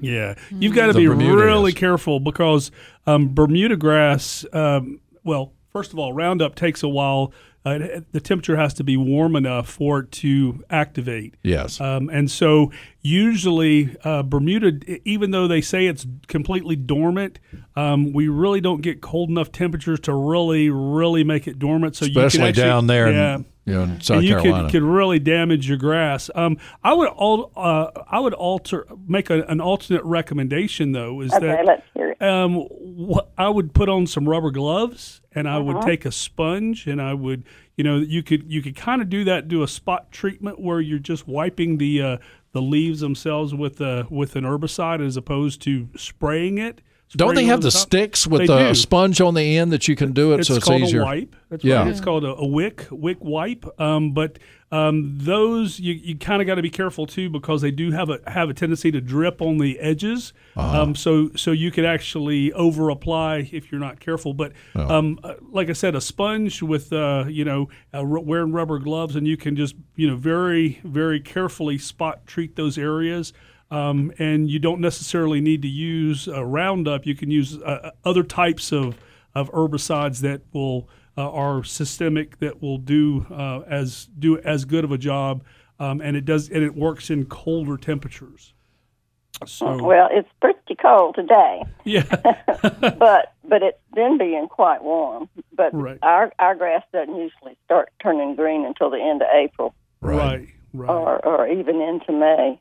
[0.00, 1.78] Yeah, you've got to be Bermuda really is.
[1.78, 2.70] careful because
[3.06, 4.44] um, Bermuda grass.
[4.52, 7.32] Um, well, first of all, Roundup takes a while.
[7.64, 11.34] Uh, the temperature has to be warm enough for it to activate.
[11.42, 11.80] Yes.
[11.80, 12.70] Um, and so
[13.02, 17.40] usually uh, Bermuda, even though they say it's completely dormant,
[17.76, 21.96] um, we really don't get cold enough temperatures to really, really make it dormant.
[21.96, 24.34] So you Especially can actually, down there yeah, in, you know, in South and you
[24.36, 24.64] Carolina.
[24.64, 26.30] could, could really damage your grass.
[26.34, 31.32] Um, I would al- uh, I would alter make a, an alternate recommendation though is
[31.32, 32.22] Okay, that let's hear it.
[32.22, 32.66] um,
[33.10, 35.86] wh- I would put on some rubber gloves and I would Uh-huh.
[35.86, 37.44] take a sponge and I would,
[37.76, 40.80] you know, you could you could kind of do that, do a spot treatment where
[40.80, 42.16] you're just wiping the uh,
[42.52, 46.80] the leaves themselves with uh, with an herbicide as opposed to spraying it.
[47.16, 48.74] Don't they have over the sticks with They the do.
[48.74, 51.00] sponge on the end that you can do it It's so it's called easier?
[51.02, 51.34] a wipe.
[51.48, 51.78] That's Yeah.
[51.80, 51.88] right.
[51.88, 53.64] It's called a, a wick wick wipe.
[53.80, 54.38] Um, but
[54.70, 58.10] um, those you, you kind of got to be careful too because they do have
[58.10, 60.34] a have a tendency to drip on the edges.
[60.56, 60.82] Uh-huh.
[60.82, 64.34] Um, so so you could actually over apply if you're not careful.
[64.34, 64.98] But Oh.
[64.98, 69.16] um, uh, like I said, a sponge with uh, you know uh, wearing rubber gloves
[69.16, 73.32] and you can just you know very very carefully spot treat those areas.
[73.70, 77.04] Um, and you don't necessarily need to use a Roundup.
[77.04, 78.96] You can use uh, other types of,
[79.34, 84.84] of herbicides that will uh, are systemic that will do uh, as do as good
[84.84, 85.42] of a job,
[85.80, 88.54] um, and it does and it works in colder temperatures.
[89.44, 92.02] So Well, it's pretty cold today, yeah,
[92.80, 95.28] but but it's been being quite warm.
[95.52, 95.98] But Right.
[96.02, 100.88] our our grass doesn't usually start turning green until the end of April right, right.
[100.88, 102.60] or or even into May.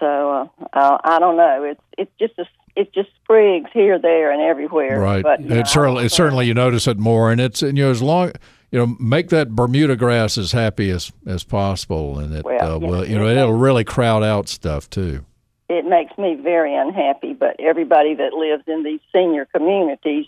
[0.00, 1.64] So uh, uh, I don't know.
[1.64, 5.00] It's it's just a, it's just sprigs here, there, and everywhere.
[5.00, 5.22] Right.
[5.22, 7.90] But you know, certainly, it's certainly you notice it more, and it's and, you know
[7.90, 8.32] as long
[8.70, 12.78] you know make that Bermuda grass as happy as as possible, and it Well, uh,
[12.78, 15.24] will you know it'll really crowd out stuff too.
[15.68, 17.32] it makes me very unhappy.
[17.32, 20.26] But everybody that lives in these senior communities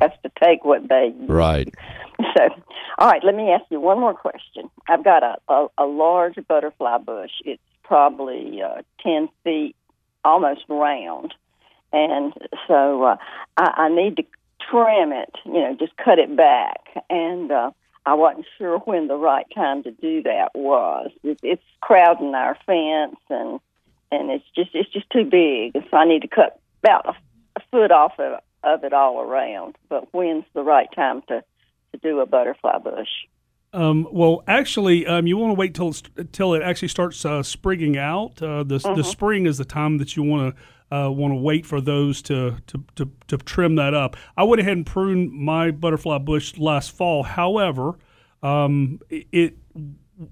[0.00, 1.74] has to take what they Right.
[2.36, 2.48] So,
[2.98, 4.68] all right, let me ask you one more question.
[4.88, 7.30] I've got a, a, a large butterfly bush.
[7.44, 9.74] It's probably uh, 10 feet,
[10.24, 11.34] almost round.
[11.92, 12.34] And
[12.68, 13.16] so uh,
[13.56, 14.24] I, I need to
[14.70, 16.80] trim it, you know, just cut it back.
[17.08, 17.70] And uh,
[18.04, 21.10] I wasn't sure when the right time to do that was.
[21.24, 23.58] It, it's crowding our fence, and
[24.12, 25.82] and it's just it's just too big.
[25.90, 27.14] So I need to cut about a,
[27.56, 29.76] a foot off of, of it all around.
[29.88, 31.42] But when's the right time to
[31.92, 33.08] to do a butterfly bush?
[33.72, 35.92] Um, well, actually, um, you want to wait till
[36.32, 38.40] till it actually starts uh, sprigging out.
[38.42, 41.66] Uh, the the spring is the time that you want to uh, want to wait
[41.66, 44.16] for those to, to, to, to trim that up.
[44.38, 47.22] I went ahead and pruned my butterfly bush last fall.
[47.24, 47.98] However,
[48.42, 49.56] um, it, it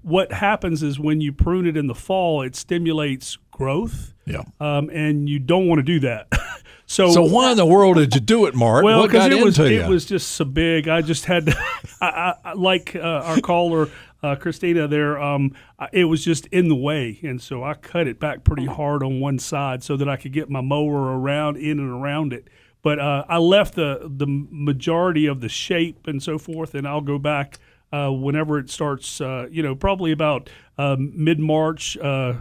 [0.01, 4.43] what happens is when you prune it in the fall, it stimulates growth, Yeah.
[4.59, 6.27] um, and you don't want to do that.
[6.87, 8.83] so So why in the world did you do it, Mark?
[8.83, 10.87] well, what got it was into it was just so big.
[10.87, 11.55] I just had to,
[12.01, 13.89] I, I, like uh, our caller
[14.23, 15.21] uh, Christina there.
[15.21, 15.53] Um,
[15.91, 19.19] it was just in the way, and so I cut it back pretty hard on
[19.19, 22.47] one side so that I could get my mower around in and around it.
[22.81, 27.01] But uh, I left the the majority of the shape and so forth, and I'll
[27.01, 27.59] go back
[27.91, 29.19] uh, whenever it starts.
[29.19, 32.35] Uh, you know, probably about um, mid March uh,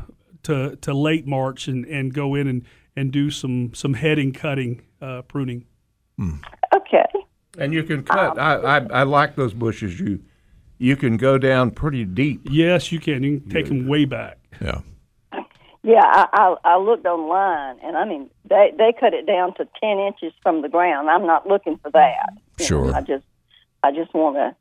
[0.45, 2.65] to to late March, and, and go in and,
[2.97, 5.65] and do some some heading cutting uh, pruning.
[6.75, 7.05] Okay.
[7.59, 8.39] And you can cut.
[8.39, 9.99] I, I I like those bushes.
[10.01, 10.21] You
[10.79, 12.43] you can go down pretty deep.
[12.51, 13.23] Yes, you can.
[13.23, 14.39] You can take them way back.
[14.61, 14.81] yeah.
[15.83, 19.69] Yeah, I, I I looked online, and I mean they they cut it down to
[19.81, 21.09] ten inches from the ground.
[21.09, 22.29] I'm not looking for that.
[22.59, 22.95] You know, Sure.
[22.95, 23.25] I just
[23.85, 24.57] I just want to,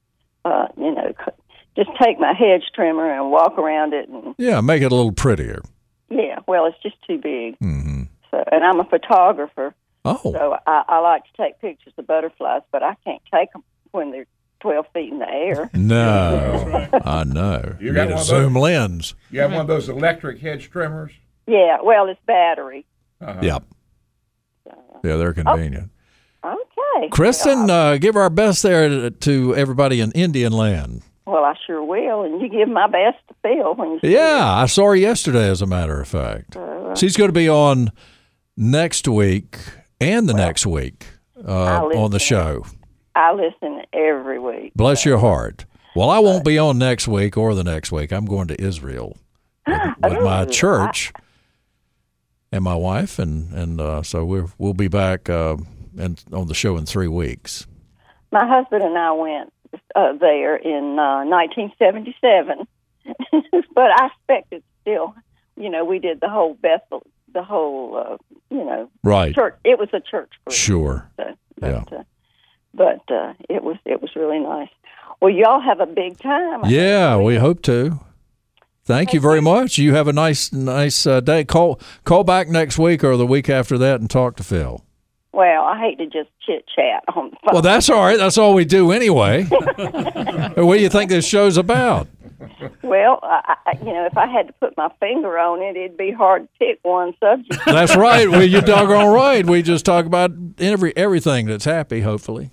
[0.50, 1.39] uh, you know, cut-
[1.76, 5.12] just take my hedge trimmer and walk around it, and Yeah, make it a little
[5.13, 5.62] prettier.
[6.10, 6.39] yeah.
[6.48, 7.58] Well, it's just too big.
[7.58, 7.94] hmm
[8.36, 12.62] So, and I'm a photographer, Oh, so I, I like to take pictures of butterflies,
[12.71, 14.28] but I can't take them when they're
[14.60, 15.69] twelve feet in the air.
[15.74, 17.76] no, I know.
[17.80, 19.15] You You got need a one of zoom lens.
[19.32, 21.12] You have one of those electric hedge trimmers.
[21.48, 22.86] Yeah, well, it's battery.
[23.21, 23.39] Uh-huh.
[23.41, 23.63] Yep.
[25.04, 25.91] Yeah, they're convenient.
[26.43, 27.10] Okay.
[27.12, 31.04] Kristen, uh, give our best there to, to everybody in Indian land.
[31.26, 34.00] Well, I sure will, and you give my best to Phil when you.
[34.02, 36.56] see Yeah, I saw her yesterday, as a matter of fact.
[36.98, 37.91] She's going to be on
[38.58, 39.58] next week
[40.00, 41.08] and the next week
[41.48, 42.65] uh, on the show.
[43.15, 44.74] I listen every week.
[44.76, 45.65] Bless your heart.
[45.96, 48.12] Well, I won't be on next week or the next week.
[48.12, 49.18] I'm going to Israel
[49.68, 51.13] with, with my Ooh, church
[52.52, 55.56] and my wife, and and uh, so we're we'll be back uh,
[55.98, 57.65] and on the show in three weeks.
[58.32, 59.54] My husband and I went
[59.96, 62.68] uh, there in uh, 1977,
[63.74, 65.15] but I expect it's still,
[65.58, 68.18] you know, we did the whole Bethel, the whole, uh,
[68.50, 69.34] you know, Right.
[69.36, 69.56] church.
[69.63, 70.54] It was a church group.
[70.56, 71.10] Sure.
[71.18, 71.98] So, but Yeah.
[72.00, 72.04] uh,
[72.74, 74.70] but uh, it was it was really nice.
[75.22, 76.62] Well, y'all have a big time.
[76.65, 78.00] Yeah, we hope to.
[78.84, 79.78] Thank you very much.
[79.80, 81.44] You have a nice, nice uh, day.
[81.46, 84.84] Call call back next week or the week after that and talk to Phil.
[85.32, 87.54] Well, I hate to just chit chat on the phone.
[87.54, 88.18] Well, that's all right.
[88.18, 89.44] That's all we do anyway.
[89.46, 92.08] what do you think this show's about?
[92.84, 95.98] Well, I, I, you know, if I had to put my finger on it, it'd
[95.98, 97.62] be hard to pick one subject.
[97.65, 98.30] That's right.
[98.30, 99.45] Well, you're doggone right.
[99.45, 102.02] We just talk about every everything that's happy.
[102.02, 102.52] Hopefully,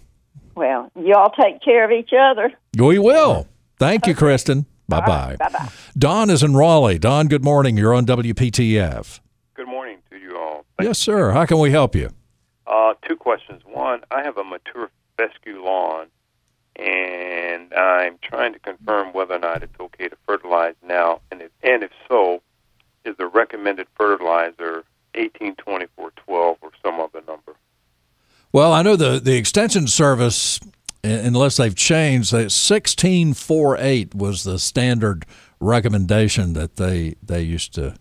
[0.54, 2.52] Well, y'all take care of each other.
[2.78, 3.46] we will.
[3.78, 4.66] Thank you, Kristen.
[4.88, 5.36] Bye bye.
[5.38, 5.68] Bye bye.
[5.98, 6.98] Don is in Raleigh.
[6.98, 7.76] Don, good morning.
[7.76, 9.20] You're on WPTF.
[9.54, 10.64] Good morning to you all.
[10.80, 11.30] Yes, sir.
[11.32, 12.10] How can we help you?
[12.66, 13.62] Uh, two questions.
[13.64, 16.06] One, I have a mature fescue lawn,
[16.82, 21.50] and I'm trying to confirm whether or not it's okay to fertilize now, and if
[21.62, 22.42] and if so,
[23.04, 27.54] is the recommended fertilizer 182412 or some other number?
[28.52, 30.60] Well, I know the the extension service,
[31.02, 35.24] unless they've changed, that sixteen four eight was the standard
[35.60, 37.94] recommendation that they they used to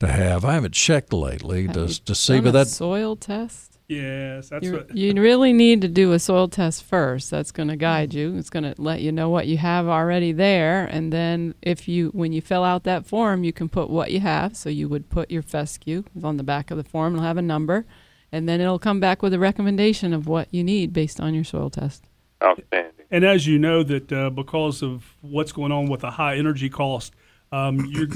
[0.00, 0.44] to have.
[0.44, 3.73] I haven't checked lately to to see, Done but that soil test.
[3.88, 4.96] Yes, that's You what.
[4.96, 7.30] you really need to do a soil test first.
[7.30, 8.36] That's going to guide you.
[8.38, 12.08] It's going to let you know what you have already there, and then if you
[12.08, 14.56] when you fill out that form, you can put what you have.
[14.56, 17.14] So you would put your fescue It's on the back of the form.
[17.14, 17.84] It'll have a number,
[18.32, 21.44] and then it'll come back with a recommendation of what you need based on your
[21.44, 22.04] soil test.
[22.42, 22.92] Outstanding.
[23.10, 26.70] And as you know, that uh, because of what's going on with the high energy
[26.70, 27.14] cost,
[27.54, 28.08] um, you're,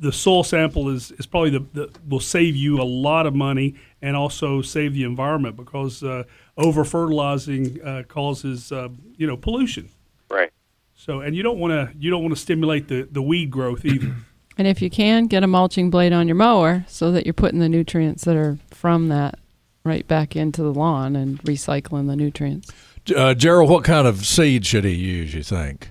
[0.00, 3.76] the soil sample is, is probably the, the will save you a lot of money
[4.00, 6.24] and also save the environment because uh,
[6.56, 9.88] over fertilizing uh, causes uh, you know pollution.
[10.28, 10.50] Right.
[10.96, 13.84] So and you don't want to you don't want to stimulate the, the weed growth
[13.84, 14.14] either.
[14.58, 17.58] And if you can, get a mulching blade on your mower so that you're putting
[17.58, 19.38] the nutrients that are from that
[19.82, 22.70] right back into the lawn and recycling the nutrients.
[23.16, 25.32] uh, Gerald, what kind of seed should he use?
[25.32, 25.88] You think?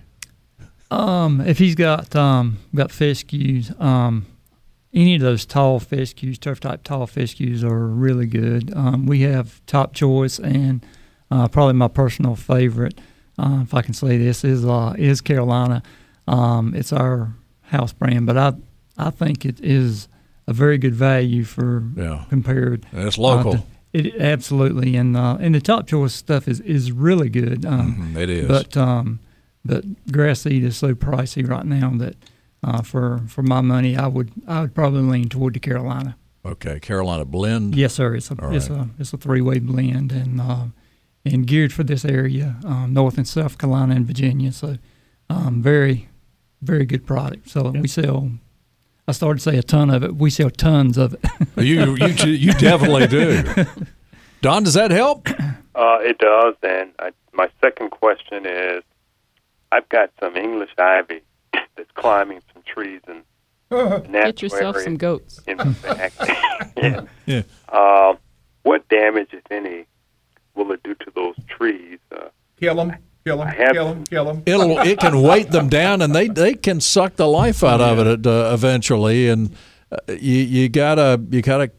[0.91, 4.25] Um, if he's got um got fescues, um,
[4.93, 8.73] any of those tall fescues, turf type tall fescues are really good.
[8.75, 10.85] Um, we have top choice and
[11.31, 12.99] uh, probably my personal favorite,
[13.39, 15.81] uh, if I can say this, is uh, is Carolina.
[16.27, 18.53] Um, it's our house brand, but I
[18.97, 20.09] I think it is
[20.45, 22.25] a very good value for Yeah.
[22.29, 22.85] compared.
[22.91, 23.53] And it's uh, local.
[23.53, 27.65] to- it absolutely and uh, and the top choice stuff is is really good.
[27.65, 28.47] Um, Mhm, it is.
[28.47, 29.19] but um,
[29.63, 32.15] but grass seed is so pricey right now that
[32.63, 36.17] uh, for for my money, I would I would probably lean toward the Carolina.
[36.45, 37.75] Okay, Carolina blend.
[37.75, 38.15] Yes, sir.
[38.15, 38.81] It's a All it's right.
[38.81, 40.65] a it's a three way blend and uh,
[41.25, 44.51] and geared for this area, um, North and South Carolina and Virginia.
[44.51, 44.77] So
[45.29, 46.09] um, very
[46.61, 47.49] very good product.
[47.49, 48.31] So we sell.
[49.07, 50.15] I started to say a ton of it.
[50.15, 51.19] We sell tons of it.
[51.57, 53.43] You you you definitely do.
[54.41, 55.29] Don, does that help?
[55.75, 56.55] Uh, it does.
[56.63, 58.83] And I, my second question is,
[59.71, 61.21] I've got some English ivy
[61.53, 63.23] that's climbing some trees and
[64.11, 65.39] Get yourself some goats.
[65.47, 66.11] in the back.
[66.77, 67.01] yeah.
[67.25, 67.43] Yeah.
[67.71, 68.17] Um,
[68.63, 69.85] what damage, if any,
[70.55, 71.99] will it do to those trees?
[72.11, 72.25] Uh,
[72.59, 74.43] Kill them, kill them, kill them, kill them.
[74.45, 77.97] It'll it can weight them down, and they they can suck the life out of
[78.05, 79.29] it uh, eventually.
[79.29, 79.55] And
[79.91, 81.71] uh, you you gotta you gotta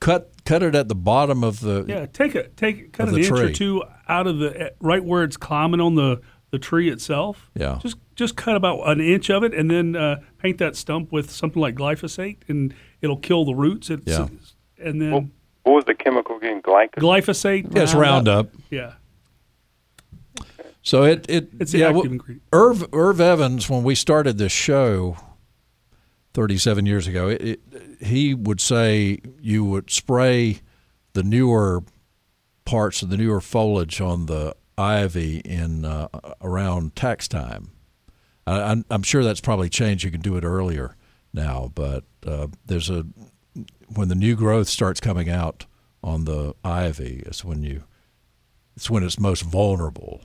[0.00, 1.86] cut cut it at the bottom of the.
[1.88, 5.22] Yeah, take a take cut an inch or two out of the eh, right where
[5.24, 6.20] it's climbing on the
[6.52, 7.50] the tree itself.
[7.54, 7.80] Yeah.
[7.82, 11.30] Just just cut about an inch of it, and then uh, paint that stump with
[11.30, 13.90] something like glyphosate, and it'll kill the roots.
[13.90, 14.28] It's, Yeah.
[14.78, 15.24] And then what,
[15.62, 16.62] what was the chemical again?
[16.62, 16.94] Glyphosate?
[16.94, 17.74] glyphosate.
[17.74, 18.50] Yes, it's Roundup.
[18.70, 18.92] Yeah.
[20.82, 22.36] So it it It's yeah, active well.
[22.52, 25.16] Irv Irv Evans when we started this show
[26.34, 27.60] 37 years ago it, it,
[28.00, 30.60] he would say you would spray
[31.12, 31.84] the newer
[32.64, 36.08] parts of the newer foliage on the ivy in uh,
[36.40, 37.70] around tax time
[38.46, 40.96] I, I'm, I'm sure that's probably changed you can do it earlier
[41.32, 43.04] now but uh, there's a
[43.94, 45.66] when the new growth starts coming out
[46.02, 47.84] on the ivy is when you
[48.76, 50.22] it's when it's most vulnerable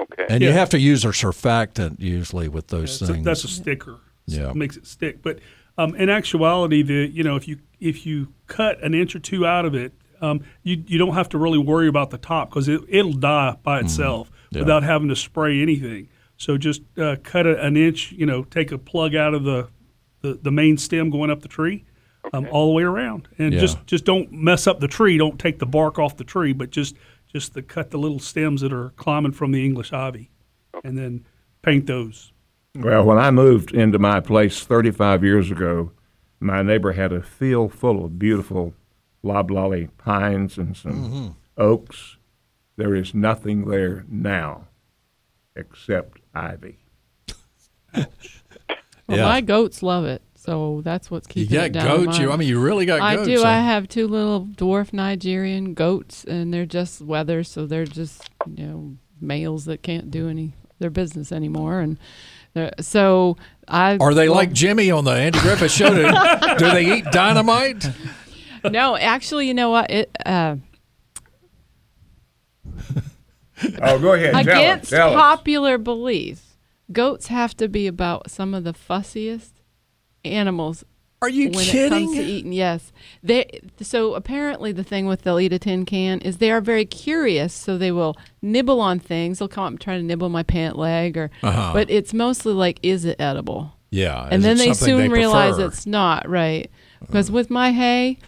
[0.00, 0.26] Okay.
[0.28, 3.24] and you have to use a surfactant usually with Yeah, those a- things.
[3.24, 3.98] that's a sticker.
[4.26, 4.50] Yeah.
[4.50, 5.22] It makes it stick.
[5.22, 5.38] But
[5.78, 9.46] um, in actuality, the you know if you if you cut an inch or two
[9.46, 9.92] out of it,
[10.22, 13.56] um, you you don't have to really worry about the top because it it'll die
[13.62, 14.36] by itself Mm-hmm.
[14.58, 14.60] Yeah.
[14.64, 16.08] without having to spray anything.
[16.36, 18.12] So just uh, cut a, an inch.
[18.12, 19.68] You know, take a plug out of the
[20.20, 21.84] the, the main stem going up the tree.
[22.32, 23.60] Um, all the way around, and Yeah.
[23.60, 25.18] just just don't mess up the tree.
[25.18, 26.94] Don't take the bark off the tree, but just
[27.32, 30.30] just the cut the little stems that are climbing from the English ivy,
[30.84, 31.24] and then
[31.62, 32.32] paint those.
[32.76, 35.90] Well, when I moved into my place 35 years ago,
[36.38, 38.72] my neighbor had a field full of beautiful
[39.22, 41.28] loblolly pines and some Mm-hmm.
[41.56, 42.16] oaks.
[42.76, 44.68] There is nothing there now
[45.54, 46.78] except ivy.
[49.08, 49.24] Well, Yeah.
[49.24, 52.04] my goats love it, so that's what's keeping You got it down.
[52.04, 52.18] goats.
[52.18, 52.30] You.
[52.32, 53.04] I mean, you really got goats.
[53.12, 53.28] I goats.
[53.28, 53.36] do.
[53.42, 53.48] huh?
[53.48, 58.64] I have two little dwarf Nigerian goats, and they're just wether, so they're just you
[58.66, 61.98] know males that can't do any their business anymore, and
[62.80, 63.36] so
[63.68, 65.90] I Are they well, like Jimmy on the Andy Griffith Show?
[65.92, 67.84] Do, do they eat dynamite?
[68.70, 69.90] no, actually, you know what?
[69.90, 70.56] It uh,
[73.80, 74.32] Oh, go ahead.
[74.32, 74.46] Tell us.
[74.46, 75.14] against Tell us.
[75.14, 76.56] popular belief,
[76.90, 79.50] goats have to be about some of the fussiest
[80.24, 80.84] animals
[81.20, 81.86] Are you when kidding?
[82.02, 82.52] it comes to eating.
[82.52, 82.92] Yes,
[83.22, 83.60] they.
[83.80, 87.52] So apparently, the thing with they'll eat a tin can is they are very curious,
[87.54, 89.38] so they will nibble on things.
[89.38, 91.30] They'll come up and try to nibble my pant leg, or.
[91.42, 91.72] Uh-huh.
[91.72, 93.76] But it's mostly like, is it edible?
[93.90, 95.68] yeah, and then they something soon realize prefer?
[95.68, 96.68] it's not right.
[97.00, 98.18] Because with my hay,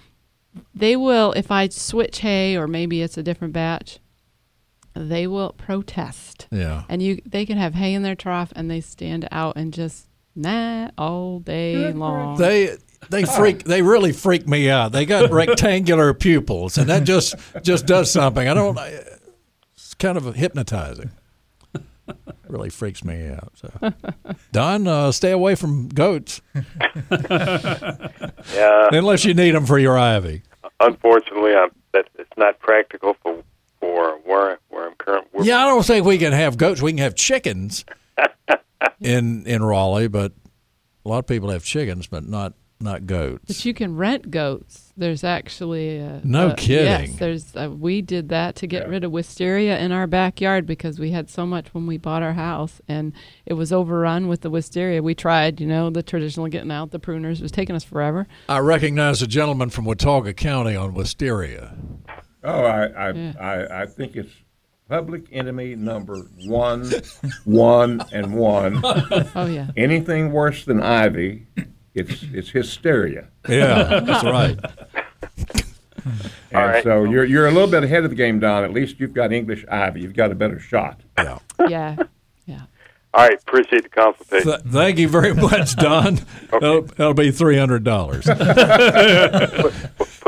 [0.74, 3.98] they will if I switch hay or maybe it's a different batch,
[4.94, 6.46] they will protest.
[6.50, 6.84] Yeah.
[6.88, 10.08] And you they can have hay in their trough and they stand out and just
[10.34, 12.38] nah all day long.
[12.38, 12.76] They
[13.10, 14.92] they freak they really freak me out.
[14.92, 18.48] They got rectangular pupils, and that just just does something.
[18.48, 18.78] I don't.
[19.74, 21.10] It's kind of hypnotizing.
[22.48, 23.52] Really freaks me out.
[23.54, 23.92] So,
[24.52, 26.40] Don, uh, stay away from goats
[28.54, 30.42] Yeah, unless you need them for your ivy.
[30.80, 33.42] unfortunately, I'm, that it's not practical for
[33.80, 35.26] for where where I'm current.
[35.32, 36.80] we're- Yeah, I don't think we can have goats.
[36.82, 37.84] We can have chickens
[39.00, 40.32] in in Raleigh, but
[41.04, 43.44] a lot of people have chickens, but not not goats.
[43.46, 44.83] But you can rent goats.
[44.96, 47.10] There's actually a, No a- kidding.
[47.10, 51.00] Yes, there's a, we did that to get rid of wisteria in our backyard because
[51.00, 53.12] we had so much when we bought our house and
[53.44, 55.02] it was overrun with the wisteria.
[55.02, 58.28] We tried, you know, the traditional getting out the pruners it was taking us forever.
[58.48, 61.74] I recognize a gentleman from Watauga County on wisteria.
[62.44, 63.32] Oh, I, I, Yeah.
[63.40, 64.30] I, I think it's
[64.88, 66.88] public enemy number one,
[67.44, 68.80] one, and one.
[69.34, 69.70] Oh yeah.
[69.76, 71.46] Anything worse than ivy,
[71.94, 73.28] it's it's hysteria.
[73.48, 74.58] Yeah, that's right.
[76.04, 76.14] And
[76.54, 76.84] All right.
[76.84, 78.62] so you're you're a little bit ahead of the game, Don.
[78.64, 80.02] At least you've got English ivy.
[80.02, 81.00] You've got a better shot.
[81.18, 81.38] Yeah.
[81.68, 81.96] Yeah.
[82.46, 82.60] Yeah.
[83.14, 84.48] All right, appreciate the consultation.
[84.48, 86.18] Th- thank you very much, Don.
[86.50, 88.26] That'll, that'll be three hundred dollars.
[88.26, 88.36] Put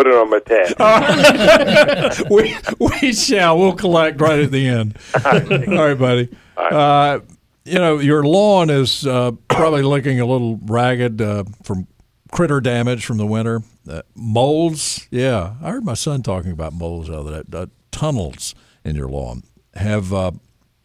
[0.07, 2.23] it on my tab.
[2.31, 3.59] we we shall.
[3.59, 4.97] We'll collect right at the end.
[5.25, 6.29] All right, buddy.
[6.57, 7.19] Uh,
[7.67, 11.87] you know your lawn is uh, probably looking a little ragged uh, from
[12.33, 13.63] critter damage from the winter.
[13.89, 15.55] Uh, molds, yeah.
[15.63, 17.59] I heard my son talking about molds the other day.
[17.59, 18.55] Uh, tunnels
[18.85, 19.43] in your lawn
[19.75, 20.33] have uh,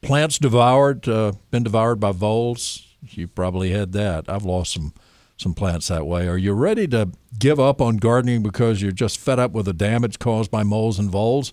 [0.02, 2.88] plants devoured, uh, been devoured by voles.
[3.10, 4.30] You probably had that.
[4.30, 4.94] I've lost some
[5.38, 6.28] some plants that way.
[6.28, 7.10] Are you ready to
[7.40, 11.00] give up on gardening because you're just fed up with the damage caused by moles
[11.00, 11.52] and voles?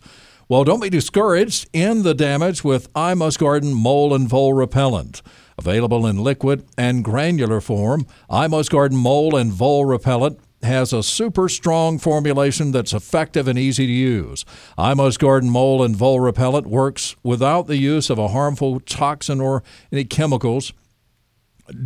[0.51, 1.69] Well, don't be discouraged.
[1.75, 5.21] End the damage with I Must Garden Mole and Vole Repellent.
[5.59, 11.03] Available in liquid and granular form, I Must Garden Mole and Vole Repellent has a
[11.03, 14.47] super strong formulation that's effective and easy to use.
[14.79, 19.43] I Must Garden Mole and Vole Repellent works without the use of a harmful toxin
[19.43, 20.73] or any chemicals.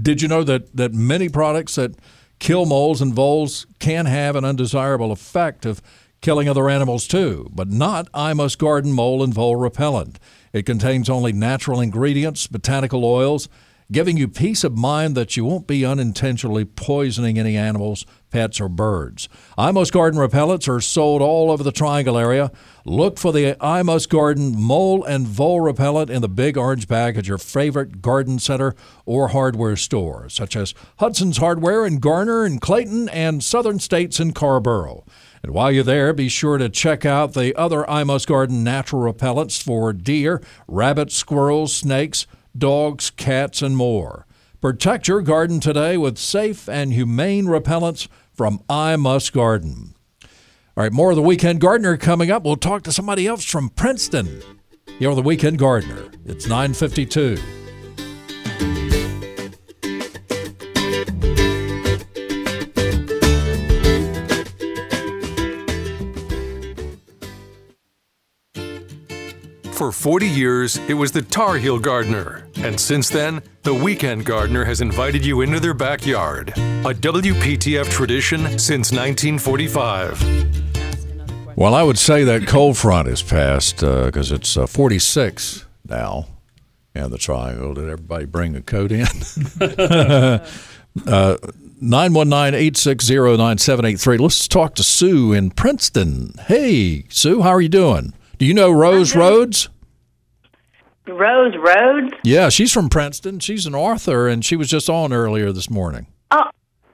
[0.02, 1.96] Did you know that, that many products that
[2.38, 5.82] kill moles and voles can have an undesirable effect of
[6.22, 10.18] killing other animals too, but not I Must Garden Mole and Vole Repellent.
[10.52, 13.48] It contains only natural ingredients, botanical oils,
[13.90, 18.68] giving you peace of mind that you won't be unintentionally poisoning any animals, pets, or
[18.68, 19.28] birds.
[19.58, 22.50] I Must Garden repellents are sold all over the Triangle area.
[22.86, 27.18] Look for the I Must Garden mole and vole repellent in the big orange bag
[27.18, 32.60] at your favorite garden center or hardware store, such as Hudson's Hardware in Garner and
[32.60, 35.04] Clayton and Southern States in Carrboro.
[35.42, 39.12] And while you're there, be sure to check out the other I Must Garden natural
[39.12, 42.26] repellents for deer, rabbits, squirrels, snakes,
[42.56, 44.26] dogs, cats, and more.
[44.60, 49.94] Protect your garden today with safe and humane repellents from I Must Garden.
[50.22, 52.44] All right, more of the Weekend Gardener coming up.
[52.44, 54.42] We'll talk to somebody else from Princeton.
[55.00, 56.10] You're the Weekend Gardener.
[56.24, 57.61] It's 952.
[69.82, 72.46] For 40 years, it was the Tar Heel Gardener.
[72.58, 76.50] And since then, the Weekend Gardener has invited you into their backyard.
[76.50, 81.56] A WPTF tradition since 1945.
[81.56, 86.28] Well, I would say that cold front is past because it's uh, 46 now.
[86.94, 87.74] And the triangle.
[87.74, 89.08] Did everybody bring a coat in?
[91.06, 91.38] Uh,
[91.82, 94.20] 919-860-9783.
[94.20, 96.34] Let's talk to Sue in Princeton.
[96.46, 98.12] Hey, Sue, how are you doing?
[98.38, 99.68] Do you know Rose Rhodes?
[101.06, 102.12] Rose Rhodes?
[102.24, 103.40] Yeah, she's from Princeton.
[103.40, 106.06] She's an author, and she was just on earlier this morning.
[106.30, 106.44] Oh,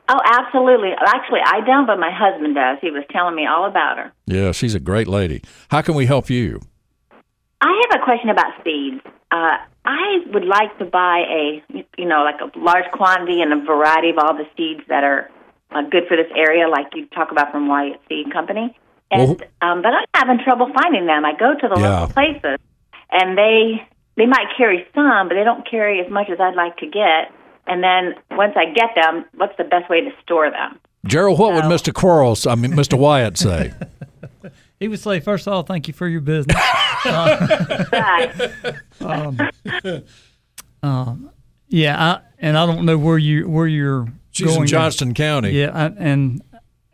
[0.08, 0.90] oh, absolutely.
[0.98, 2.78] Actually, I don't, but my husband does.
[2.80, 4.12] He was telling me all about her.
[4.26, 5.42] Yeah, she's a great lady.
[5.70, 6.60] How can we help you?
[7.60, 9.00] I have a question about seeds.
[9.30, 11.62] Uh, I would like to buy a,
[11.98, 15.30] you know, like a large quantity and a variety of all the seeds that are
[15.70, 18.76] uh, good for this area, like you talk about from Wyatt Seed Company.
[19.10, 21.24] And um, but I'm having trouble finding them.
[21.24, 22.00] I go to the Yeah.
[22.00, 22.58] local places,
[23.10, 23.86] and they
[24.18, 27.32] they might carry some, but they don't carry as much as I'd like to get.
[27.66, 30.78] And then once I get them, what's the best way to store them?
[31.06, 31.94] Gerald, what would Mr.
[31.94, 32.98] Quarles, I mean, Mr.
[32.98, 33.72] Wyatt say?
[34.80, 36.56] He would say, first of all, thank you for your business.
[37.04, 38.48] Uh,
[39.00, 39.38] um,
[40.82, 41.30] um,
[41.68, 44.62] yeah, I, and I don't know where you where you're She's going.
[44.62, 45.52] in Johnston County.
[45.52, 46.42] Yeah, I, and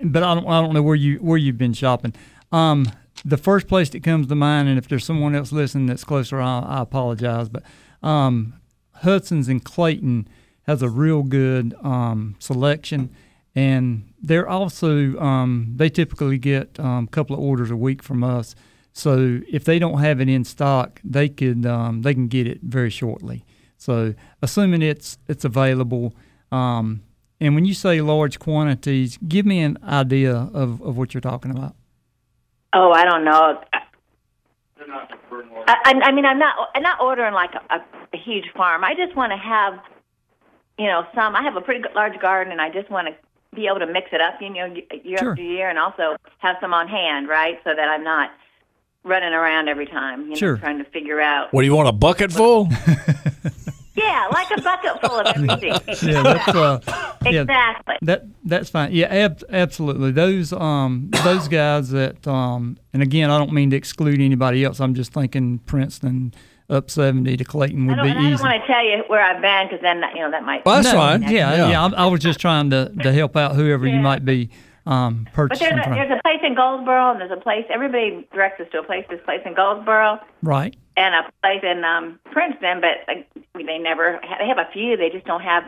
[0.03, 2.13] but I don't I don't know where you where you've been shopping.
[2.53, 2.87] Um,
[3.25, 6.41] the first place that comes to mind, and if there's someone else listening that's closer,
[6.41, 7.63] I, I apologize, but
[8.03, 8.55] um,
[8.97, 10.29] Hudson's and Clayton
[10.67, 13.11] has a real good um, selection,
[13.55, 18.25] and they're also um, they typically get um, a couple of orders a week from
[18.25, 18.55] us.
[18.93, 22.61] So if they don't have it in stock, they could um, they can get it
[22.63, 23.45] very shortly.
[23.77, 26.15] So assuming it's it's available,
[26.51, 27.03] um,
[27.41, 31.51] and when you say large quantities, give me an idea of, of what you're talking
[31.51, 31.75] about.
[32.75, 33.61] Oh, I don't know.
[35.67, 36.71] I, I, I mean, I'm not.
[36.75, 38.85] I'm not ordering like a, a, a huge farm.
[38.85, 39.75] I just want to have,
[40.79, 41.37] you know, some.
[41.37, 43.15] I have a pretty large garden, and I just want to
[43.57, 44.67] be able to mix it up, you know,
[45.05, 45.31] year Sure.
[45.31, 48.31] after year, and also have some on hand, right, so that I'm not
[49.05, 50.55] running around every time, you Sure.
[50.55, 51.53] know, trying to figure out.
[51.53, 52.69] What do you want, a bucket full?
[53.95, 56.09] Yeah, like a bucket full of everything.
[56.09, 56.81] Yeah, that's uh,
[57.25, 57.95] yeah, exactly.
[58.03, 58.93] That that's fine.
[58.93, 60.11] Yeah, ab- absolutely.
[60.11, 64.81] Those um those guys that um and again, I don't mean to exclude anybody else.
[64.81, 66.35] I'm just thinking Princeton
[66.69, 68.11] up seventy to Clayton would be easy.
[68.11, 68.43] I don't easy.
[68.43, 70.65] want to tell you where I've been because then you know that might.
[70.65, 71.85] That's No, Yeah, yeah.
[71.85, 74.51] I, I was just trying to, to help out whoever you might be
[74.87, 77.65] um, But purchasing there's a, there's a place in Goldsboro, and there's a place.
[77.71, 79.05] Everybody directs us to a place.
[79.09, 80.77] This place in Goldsboro, Right.
[80.97, 84.21] And a place in um, Princeton, but like, they never.
[84.41, 84.97] They have a few.
[84.97, 85.65] They just don't have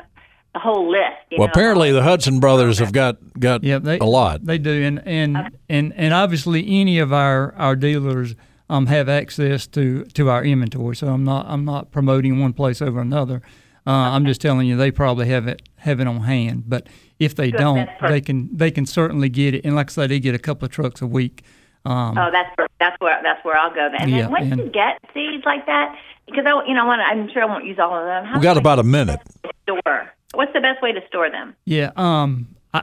[0.55, 1.17] the whole list.
[1.31, 1.53] You Well, know?
[1.53, 4.45] apparently the Hudson brothers have got got they, a lot.
[4.45, 5.37] They do, and and
[5.69, 8.35] and, and obviously any of our, our dealers
[8.71, 10.97] um, have access to, to our inventory.
[10.97, 13.43] So I'm not I'm not promoting one place over another.
[13.87, 16.65] Uh, I'm just telling you they probably have it have it on hand.
[16.67, 19.65] But if they Good, don't, they can they can certainly get it.
[19.65, 21.45] And like I said, they get a couple of trucks a week.
[21.87, 24.03] Um, Oh, that's where that's where that's where I'll go then.
[24.03, 27.31] And Yeah, then once and- you get seeds like that, because I, you know, I'm
[27.33, 28.25] sure I won't use all of them.
[28.25, 29.21] How We got about a minute.
[29.63, 30.13] store?
[30.35, 31.55] What's the best way to store them?
[31.65, 31.93] Yeah.
[31.97, 32.49] Um.
[32.75, 32.83] I,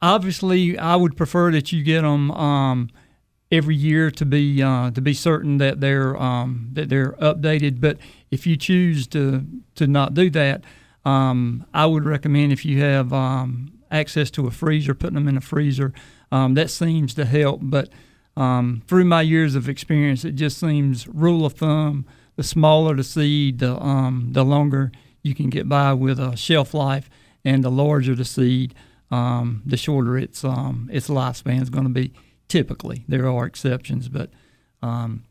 [0.00, 2.88] obviously, I would prefer that you get them um,
[3.50, 7.80] every year to be uh, to be certain that they're um, that they're updated.
[7.80, 7.98] But
[8.30, 9.44] if you choose to
[9.76, 10.64] to not do that,
[11.04, 15.36] um, I would recommend if you have um, access to a freezer, putting them in
[15.36, 15.92] a freezer.
[16.30, 17.60] Um, that seems to help.
[17.62, 17.90] But
[18.36, 22.06] um, through my years of experience, it just seems rule of thumb:
[22.36, 24.90] the smaller the seed, the um, the longer
[25.22, 27.10] you can get by with a shelf life,
[27.44, 28.74] and the larger the seed,
[29.10, 32.12] um, the shorter its um, its lifespan is going to be.
[32.48, 34.30] Typically, there are exceptions, but
[34.82, 35.24] um,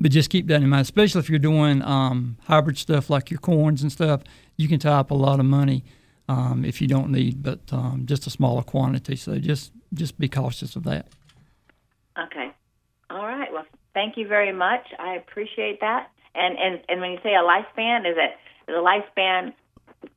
[0.00, 3.40] but just keep that in mind, especially if you're doing um, hybrid stuff like your
[3.40, 4.22] corns and stuff.
[4.56, 5.84] You can tie up a lot of money
[6.64, 7.66] if you don't need, but
[8.06, 9.16] just a smaller quantity.
[9.16, 11.08] So just just be cautious of that.
[12.18, 12.50] Okay.
[13.10, 13.52] All right.
[13.52, 14.86] Well, thank you very much.
[14.98, 16.10] I appreciate that.
[16.34, 18.32] And and and when you say a lifespan, is it
[18.70, 19.52] is a lifespan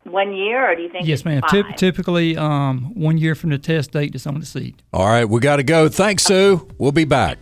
[0.04, 1.08] one year, or do you think?
[1.08, 1.42] yes, it's ma'am.
[1.42, 1.52] Five?
[1.66, 4.82] Typ- typically, um, one year from the test date that's on the seed.
[4.94, 5.90] All right, we got to go.
[5.90, 6.68] Thanks, Sue.
[6.78, 7.38] We'll be back.